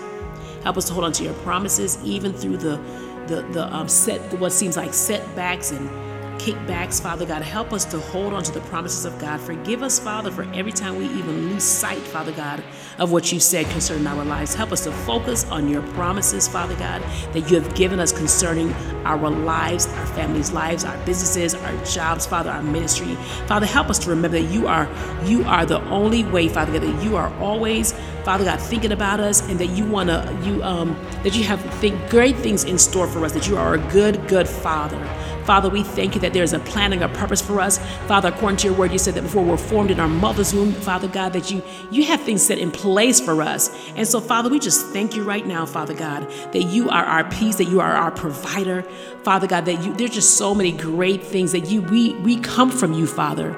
Help 0.62 0.76
us 0.76 0.84
to 0.86 0.92
hold 0.92 1.04
on 1.04 1.12
to 1.12 1.24
your 1.24 1.34
promises 1.34 1.98
even 2.04 2.32
through 2.32 2.58
the 2.58 2.80
the, 3.26 3.42
the 3.52 3.74
um, 3.74 3.88
set 3.88 4.20
what 4.38 4.52
seems 4.52 4.76
like 4.76 4.94
setbacks 4.94 5.70
and 5.70 6.07
kickbacks, 6.38 7.02
Father 7.02 7.26
God. 7.26 7.42
Help 7.42 7.72
us 7.72 7.84
to 7.86 7.98
hold 7.98 8.32
on 8.32 8.42
to 8.44 8.52
the 8.52 8.60
promises 8.62 9.04
of 9.04 9.18
God. 9.18 9.40
Forgive 9.40 9.82
us, 9.82 9.98
Father, 9.98 10.30
for 10.30 10.42
every 10.54 10.72
time 10.72 10.96
we 10.96 11.06
even 11.06 11.48
lose 11.48 11.64
sight, 11.64 11.98
Father 11.98 12.32
God, 12.32 12.62
of 12.98 13.12
what 13.12 13.32
you 13.32 13.40
said 13.40 13.66
concerning 13.66 14.06
our 14.06 14.24
lives. 14.24 14.54
Help 14.54 14.72
us 14.72 14.84
to 14.84 14.92
focus 14.92 15.44
on 15.50 15.68
your 15.68 15.82
promises, 15.92 16.48
Father 16.48 16.76
God, 16.76 17.02
that 17.32 17.50
you 17.50 17.60
have 17.60 17.74
given 17.74 18.00
us 18.00 18.12
concerning 18.12 18.72
our 19.04 19.30
lives, 19.30 19.86
our 19.86 20.06
families' 20.06 20.52
lives, 20.52 20.84
our 20.84 20.96
businesses, 21.04 21.54
our 21.54 21.84
jobs, 21.84 22.26
Father, 22.26 22.50
our 22.50 22.62
ministry. 22.62 23.14
Father, 23.46 23.66
help 23.66 23.88
us 23.90 23.98
to 24.00 24.10
remember 24.10 24.40
that 24.40 24.52
you 24.52 24.66
are 24.66 24.88
you 25.24 25.44
are 25.44 25.66
the 25.66 25.82
only 25.88 26.24
way, 26.24 26.48
Father 26.48 26.72
God, 26.72 26.82
that 26.82 27.04
you 27.04 27.16
are 27.16 27.32
always, 27.40 27.94
Father 28.28 28.44
God, 28.44 28.60
thinking 28.60 28.92
about 28.92 29.20
us 29.20 29.40
and 29.48 29.58
that 29.58 29.68
you 29.68 29.86
wanna 29.86 30.38
you 30.44 30.62
um 30.62 30.94
that 31.22 31.34
you 31.34 31.44
have 31.44 31.62
think 31.76 32.10
great 32.10 32.36
things 32.36 32.62
in 32.64 32.76
store 32.76 33.06
for 33.06 33.24
us, 33.24 33.32
that 33.32 33.48
you 33.48 33.56
are 33.56 33.72
a 33.72 33.78
good, 33.90 34.28
good 34.28 34.46
Father. 34.46 35.02
Father, 35.44 35.70
we 35.70 35.82
thank 35.82 36.14
you 36.14 36.20
that 36.20 36.34
there's 36.34 36.52
a 36.52 36.58
plan 36.58 36.92
and 36.92 37.02
a 37.02 37.08
purpose 37.08 37.40
for 37.40 37.58
us. 37.58 37.78
Father, 38.06 38.28
according 38.28 38.58
to 38.58 38.68
your 38.68 38.76
word, 38.76 38.92
you 38.92 38.98
said 38.98 39.14
that 39.14 39.22
before 39.22 39.42
we're 39.42 39.56
formed 39.56 39.90
in 39.90 39.98
our 39.98 40.08
mother's 40.08 40.52
womb, 40.52 40.72
Father 40.72 41.08
God, 41.08 41.32
that 41.32 41.50
you 41.50 41.62
you 41.90 42.04
have 42.04 42.20
things 42.20 42.42
set 42.42 42.58
in 42.58 42.70
place 42.70 43.18
for 43.18 43.40
us. 43.40 43.70
And 43.96 44.06
so, 44.06 44.20
Father, 44.20 44.50
we 44.50 44.58
just 44.58 44.88
thank 44.88 45.16
you 45.16 45.22
right 45.22 45.46
now, 45.46 45.64
Father 45.64 45.94
God, 45.94 46.30
that 46.52 46.64
you 46.64 46.90
are 46.90 47.04
our 47.06 47.24
peace, 47.30 47.56
that 47.56 47.68
you 47.68 47.80
are 47.80 47.92
our 47.92 48.10
provider, 48.10 48.82
Father 49.22 49.46
God, 49.46 49.64
that 49.64 49.82
you 49.82 49.94
there's 49.94 50.10
just 50.10 50.36
so 50.36 50.54
many 50.54 50.72
great 50.72 51.24
things 51.24 51.52
that 51.52 51.70
you 51.70 51.80
we 51.80 52.12
we 52.16 52.36
come 52.36 52.70
from 52.70 52.92
you, 52.92 53.06
Father 53.06 53.56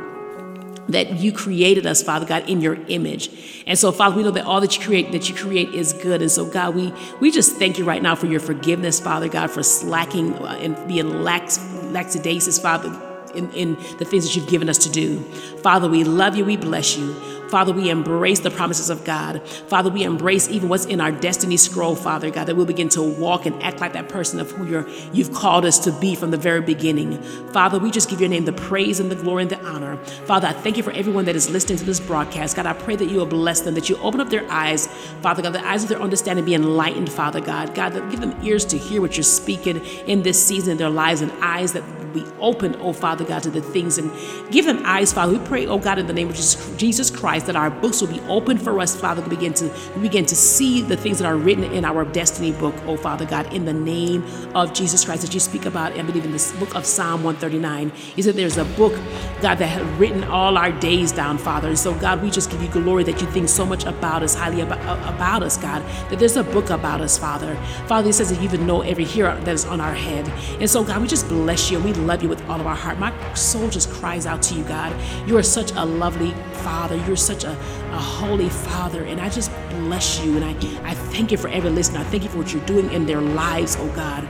that 0.89 1.19
you 1.19 1.33
created 1.33 1.87
us, 1.87 2.03
Father 2.03 2.27
God, 2.27 2.49
in 2.49 2.61
your 2.61 2.75
image. 2.87 3.65
And 3.67 3.79
so, 3.79 3.93
Father, 3.93 4.17
we 4.17 4.23
know 4.23 4.31
that 4.33 4.45
all 4.45 4.61
that 4.61 4.77
you 4.77 4.85
create, 4.85 5.13
that 5.13 5.29
you 5.29 5.35
create 5.35 5.75
is 5.75 5.93
good. 5.93 6.23
And 6.23 6.31
so, 6.31 6.45
God, 6.45 6.75
we 6.75 6.93
we 7.21 7.31
just 7.31 7.57
thank 7.57 7.79
you 7.79 7.85
right 7.85 8.03
now 8.03 8.15
for 8.15 8.27
your 8.27 8.41
forgiveness, 8.41 9.01
Father 9.01 9.29
God, 9.29 9.51
for 9.51 9.63
slacking 9.63 10.35
uh, 10.35 10.59
and 10.61 10.77
being 10.89 11.23
lax, 11.23 11.59
lackadaisical, 11.85 12.63
Father, 12.63 13.10
in, 13.35 13.51
in 13.53 13.75
the 13.99 14.05
things 14.05 14.25
that 14.25 14.37
you've 14.37 14.49
given 14.49 14.69
us 14.69 14.79
to 14.79 14.91
do. 14.91 15.21
Father, 15.63 15.89
we 15.89 16.05
love 16.05 16.37
you, 16.37 16.45
we 16.45 16.57
bless 16.57 16.97
you. 16.97 17.15
Father, 17.51 17.73
we 17.73 17.91
embrace 17.91 18.39
the 18.39 18.51
promises 18.51 18.91
of 18.91 19.05
God. 19.05 19.47
Father, 19.49 19.91
we 19.91 20.05
embrace 20.05 20.49
even 20.49 20.69
what's 20.69 20.87
in 20.87 21.01
our 21.01 21.11
destiny 21.11 21.57
scroll, 21.57 21.97
Father 21.97 22.31
God, 22.31 22.47
that 22.47 22.55
we'll 22.55 22.65
begin 22.65 22.89
to 22.91 23.03
walk 23.03 23.45
and 23.45 23.61
act 23.61 23.81
like 23.81 23.93
that 23.95 24.09
person 24.09 24.39
of 24.39 24.53
who 24.53 24.65
you're, 24.67 24.89
you've 25.13 25.33
called 25.33 25.65
us 25.65 25.81
to 25.81 25.93
be 25.93 26.15
from 26.15 26.31
the 26.31 26.37
very 26.37 26.61
beginning. 26.61 27.21
Father, 27.53 27.81
we 27.81 27.91
just 27.91 28.09
give 28.09 28.21
your 28.21 28.31
name 28.31 28.45
the 28.45 28.53
praise 28.53 29.01
and 29.01 29.11
the 29.11 29.17
glory 29.17 29.43
and 29.43 29.51
the 29.51 29.61
honor. 29.65 29.97
Father, 30.27 30.47
I 30.47 30.53
thank 30.53 30.77
you 30.77 30.85
for 30.85 30.93
everyone 30.93 31.25
that 31.25 31.35
is 31.35 31.51
listening 31.51 31.79
to 31.79 31.85
this 31.85 31.99
broadcast. 31.99 32.55
God, 32.55 32.67
I 32.67 32.73
pray 32.73 32.95
that 32.95 33.07
you 33.07 33.17
will 33.17 33.27
bless 33.27 33.63
them, 33.63 33.75
that 33.75 33.89
you 33.89 33.97
open 33.97 34.21
up 34.21 34.31
their 34.31 34.49
eyes, 34.49 34.87
Father 35.21 35.43
God, 35.43 35.53
the 35.53 35.67
eyes 35.67 35.83
of 35.83 35.89
their 35.89 36.01
understanding 36.01 36.45
be 36.45 36.55
enlightened, 36.55 37.11
Father 37.11 37.41
God. 37.41 37.75
God, 37.75 37.95
give 38.13 38.21
them 38.21 38.37
ears 38.45 38.65
to 38.67 38.79
hear 38.79 39.01
what 39.01 39.17
you're 39.17 39.25
speaking 39.25 39.85
in 40.07 40.23
this 40.23 40.43
season 40.43 40.73
in 40.73 40.79
their 40.79 40.89
lives 40.89 41.21
and 41.21 41.33
eyes 41.43 41.73
that 41.73 41.83
be 42.13 42.25
open, 42.41 42.77
oh 42.77 42.93
Father 42.93 43.25
God, 43.25 43.43
to 43.45 43.51
the 43.51 43.63
things 43.63 43.99
and 43.99 44.11
give 44.51 44.65
them 44.65 44.83
eyes, 44.85 45.13
Father. 45.13 45.33
We 45.33 45.45
pray, 45.47 45.67
oh 45.67 45.79
God, 45.79 45.99
in 45.99 46.07
the 46.07 46.13
name 46.13 46.29
of 46.29 46.37
Jesus 46.77 47.11
Christ, 47.11 47.47
that 47.47 47.57
our 47.57 47.71
books 47.71 48.01
will 48.01 48.09
be 48.09 48.21
open 48.29 48.59
for 48.59 48.79
us, 48.81 48.99
Father, 48.99 49.23
to 49.23 49.29
begin 49.29 49.55
to 49.55 49.71
begin 50.01 50.27
to 50.27 50.37
see 50.37 50.83
the 50.83 50.97
things 50.97 51.19
that 51.19 51.27
are 51.27 51.37
written 51.37 51.65
in 51.65 51.85
our 51.85 52.05
destiny 52.05 52.53
book, 52.53 52.75
oh 52.87 52.97
Father 52.97 53.25
God, 53.25 53.53
in 53.53 53.65
the 53.65 53.73
name 53.73 54.25
of 54.55 54.73
Jesus 54.73 55.05
Christ, 55.05 55.23
that 55.23 55.35
you 55.35 55.41
speak 55.41 55.67
about, 55.67 55.93
I 55.93 56.03
believe 56.03 56.25
in 56.25 56.33
this 56.33 56.53
book 56.53 56.75
of 56.75 56.85
Psalm 56.85 57.23
139. 57.23 57.93
You 58.17 58.23
said 58.23 58.35
there's 58.35 58.57
a 58.57 58.65
book, 58.65 58.95
God, 59.41 59.57
that 59.57 59.67
had 59.67 59.87
written 59.99 60.25
all 60.25 60.57
our 60.57 60.73
days 60.73 61.13
down, 61.13 61.39
Father. 61.39 61.69
And 61.69 61.79
so, 61.79 61.95
God, 61.95 62.23
we 62.23 62.31
just 62.31 62.51
give 62.51 62.63
you 62.63 62.69
glory 62.69 63.05
that 63.05 63.21
you 63.21 63.27
think 63.29 63.49
so 63.49 63.65
much 63.65 63.85
about 63.85 64.23
us, 64.23 64.35
highly 64.35 64.61
about, 64.61 64.79
uh, 64.81 65.15
about 65.15 65.43
us, 65.43 65.57
God, 65.57 65.83
that 66.11 66.19
there's 66.19 66.37
a 66.37 66.45
book 66.45 66.71
about 66.71 67.01
us, 67.01 67.19
Father. 67.19 67.55
Father, 67.87 68.11
it 68.11 68.15
says 68.15 68.31
that 68.31 68.37
you 68.37 68.45
even 68.45 68.67
know 68.67 68.83
every 68.83 69.05
hair 69.05 69.35
that 69.35 69.55
is 69.55 69.65
on 69.65 69.81
our 69.81 69.95
head. 69.95 70.29
And 70.61 70.69
so, 70.69 70.83
God, 70.85 71.01
we 71.03 71.09
just 71.09 71.29
bless 71.29 71.71
you 71.71 71.77
and 71.79 71.87
we 71.87 71.93
love 72.01 72.23
you 72.23 72.29
with 72.29 72.43
all 72.49 72.61
of 72.61 72.67
our 72.67 72.75
heart. 72.75 72.99
My 72.99 73.13
soul 73.35 73.69
just 73.69 73.91
cries 73.91 74.27
out 74.27 74.43
to 74.43 74.55
you, 74.55 74.65
God. 74.65 74.95
You 75.29 75.37
are 75.37 75.43
such 75.43 75.73
a 75.73 75.85
lovely 75.85 76.33
Father. 76.65 76.97
You're 77.07 77.17
such 77.17 77.45
a, 77.45 77.53
a 77.53 77.99
holy 77.99 78.49
Father. 78.49 79.05
And 79.05 79.21
I 79.21 79.29
just 79.29 79.51
bless 79.71 80.23
you. 80.25 80.37
And 80.37 80.45
I, 80.45 80.51
I 80.89 80.95
thank 80.95 81.31
you 81.31 81.37
for 81.37 81.49
every 81.49 81.71
listener. 81.71 82.01
I 82.01 82.05
thank 82.05 82.25
you 82.25 82.29
for 82.29 82.39
what 82.39 82.53
you're 82.53 82.67
doing 82.67 82.93
in 82.93 83.07
their 83.07 83.21
lives, 83.21 83.77
oh 83.79 83.89
God. 83.95 84.27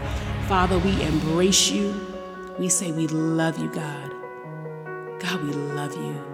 Father, 0.48 0.78
we 0.78 1.02
embrace 1.02 1.70
you. 1.70 1.94
We 2.58 2.68
say 2.68 2.92
we 2.92 3.06
love 3.06 3.58
you, 3.58 3.70
God. 3.70 4.12
God, 5.20 5.42
we 5.42 5.52
love 5.52 5.94
you. 5.96 6.30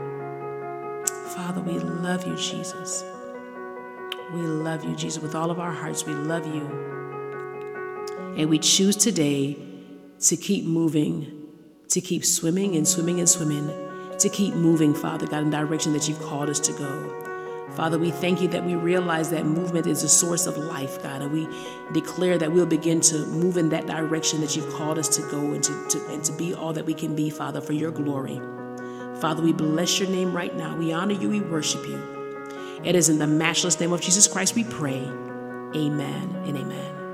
Father, 1.34 1.60
we 1.60 1.78
love 1.78 2.26
you, 2.26 2.34
Jesus. 2.36 3.04
We 4.32 4.40
love 4.40 4.84
you, 4.84 4.96
Jesus, 4.96 5.22
with 5.22 5.34
all 5.34 5.50
of 5.50 5.60
our 5.60 5.72
hearts. 5.72 6.04
We 6.04 6.14
love 6.14 6.46
you. 6.46 6.66
And 8.36 8.48
we 8.50 8.58
choose 8.58 8.96
today 8.96 9.56
to 10.20 10.36
keep 10.36 10.64
moving 10.64 11.46
to 11.88 12.00
keep 12.00 12.24
swimming 12.24 12.76
and 12.76 12.86
swimming 12.86 13.20
and 13.20 13.28
swimming, 13.28 13.68
to 14.18 14.28
keep 14.28 14.54
moving, 14.54 14.94
Father 14.94 15.26
God, 15.26 15.42
in 15.42 15.50
the 15.50 15.56
direction 15.56 15.92
that 15.92 16.08
you've 16.08 16.20
called 16.20 16.48
us 16.48 16.60
to 16.60 16.72
go. 16.72 17.22
Father, 17.74 17.98
we 17.98 18.10
thank 18.10 18.40
you 18.40 18.48
that 18.48 18.64
we 18.64 18.74
realize 18.74 19.30
that 19.30 19.44
movement 19.44 19.86
is 19.86 20.02
the 20.02 20.08
source 20.08 20.46
of 20.46 20.56
life, 20.56 21.02
God, 21.02 21.20
and 21.20 21.32
we 21.32 21.46
declare 21.92 22.38
that 22.38 22.50
we'll 22.50 22.66
begin 22.66 23.00
to 23.02 23.26
move 23.26 23.56
in 23.56 23.68
that 23.70 23.86
direction 23.86 24.40
that 24.40 24.56
you've 24.56 24.72
called 24.74 24.98
us 24.98 25.08
to 25.16 25.22
go 25.30 25.52
and 25.52 25.62
to, 25.64 25.88
to, 25.88 26.06
and 26.08 26.24
to 26.24 26.32
be 26.32 26.54
all 26.54 26.72
that 26.72 26.86
we 26.86 26.94
can 26.94 27.14
be, 27.14 27.28
Father, 27.28 27.60
for 27.60 27.72
your 27.74 27.90
glory. 27.90 28.40
Father, 29.20 29.42
we 29.42 29.52
bless 29.52 29.98
your 29.98 30.08
name 30.08 30.32
right 30.32 30.56
now. 30.56 30.76
We 30.76 30.92
honor 30.92 31.14
you, 31.14 31.28
we 31.28 31.40
worship 31.40 31.86
you. 31.86 32.80
It 32.84 32.94
is 32.94 33.08
in 33.08 33.18
the 33.18 33.26
matchless 33.26 33.78
name 33.80 33.92
of 33.92 34.00
Jesus 34.00 34.28
Christ 34.28 34.54
we 34.54 34.64
pray. 34.64 35.00
Amen 35.74 36.34
and 36.46 36.56
amen. 36.56 37.05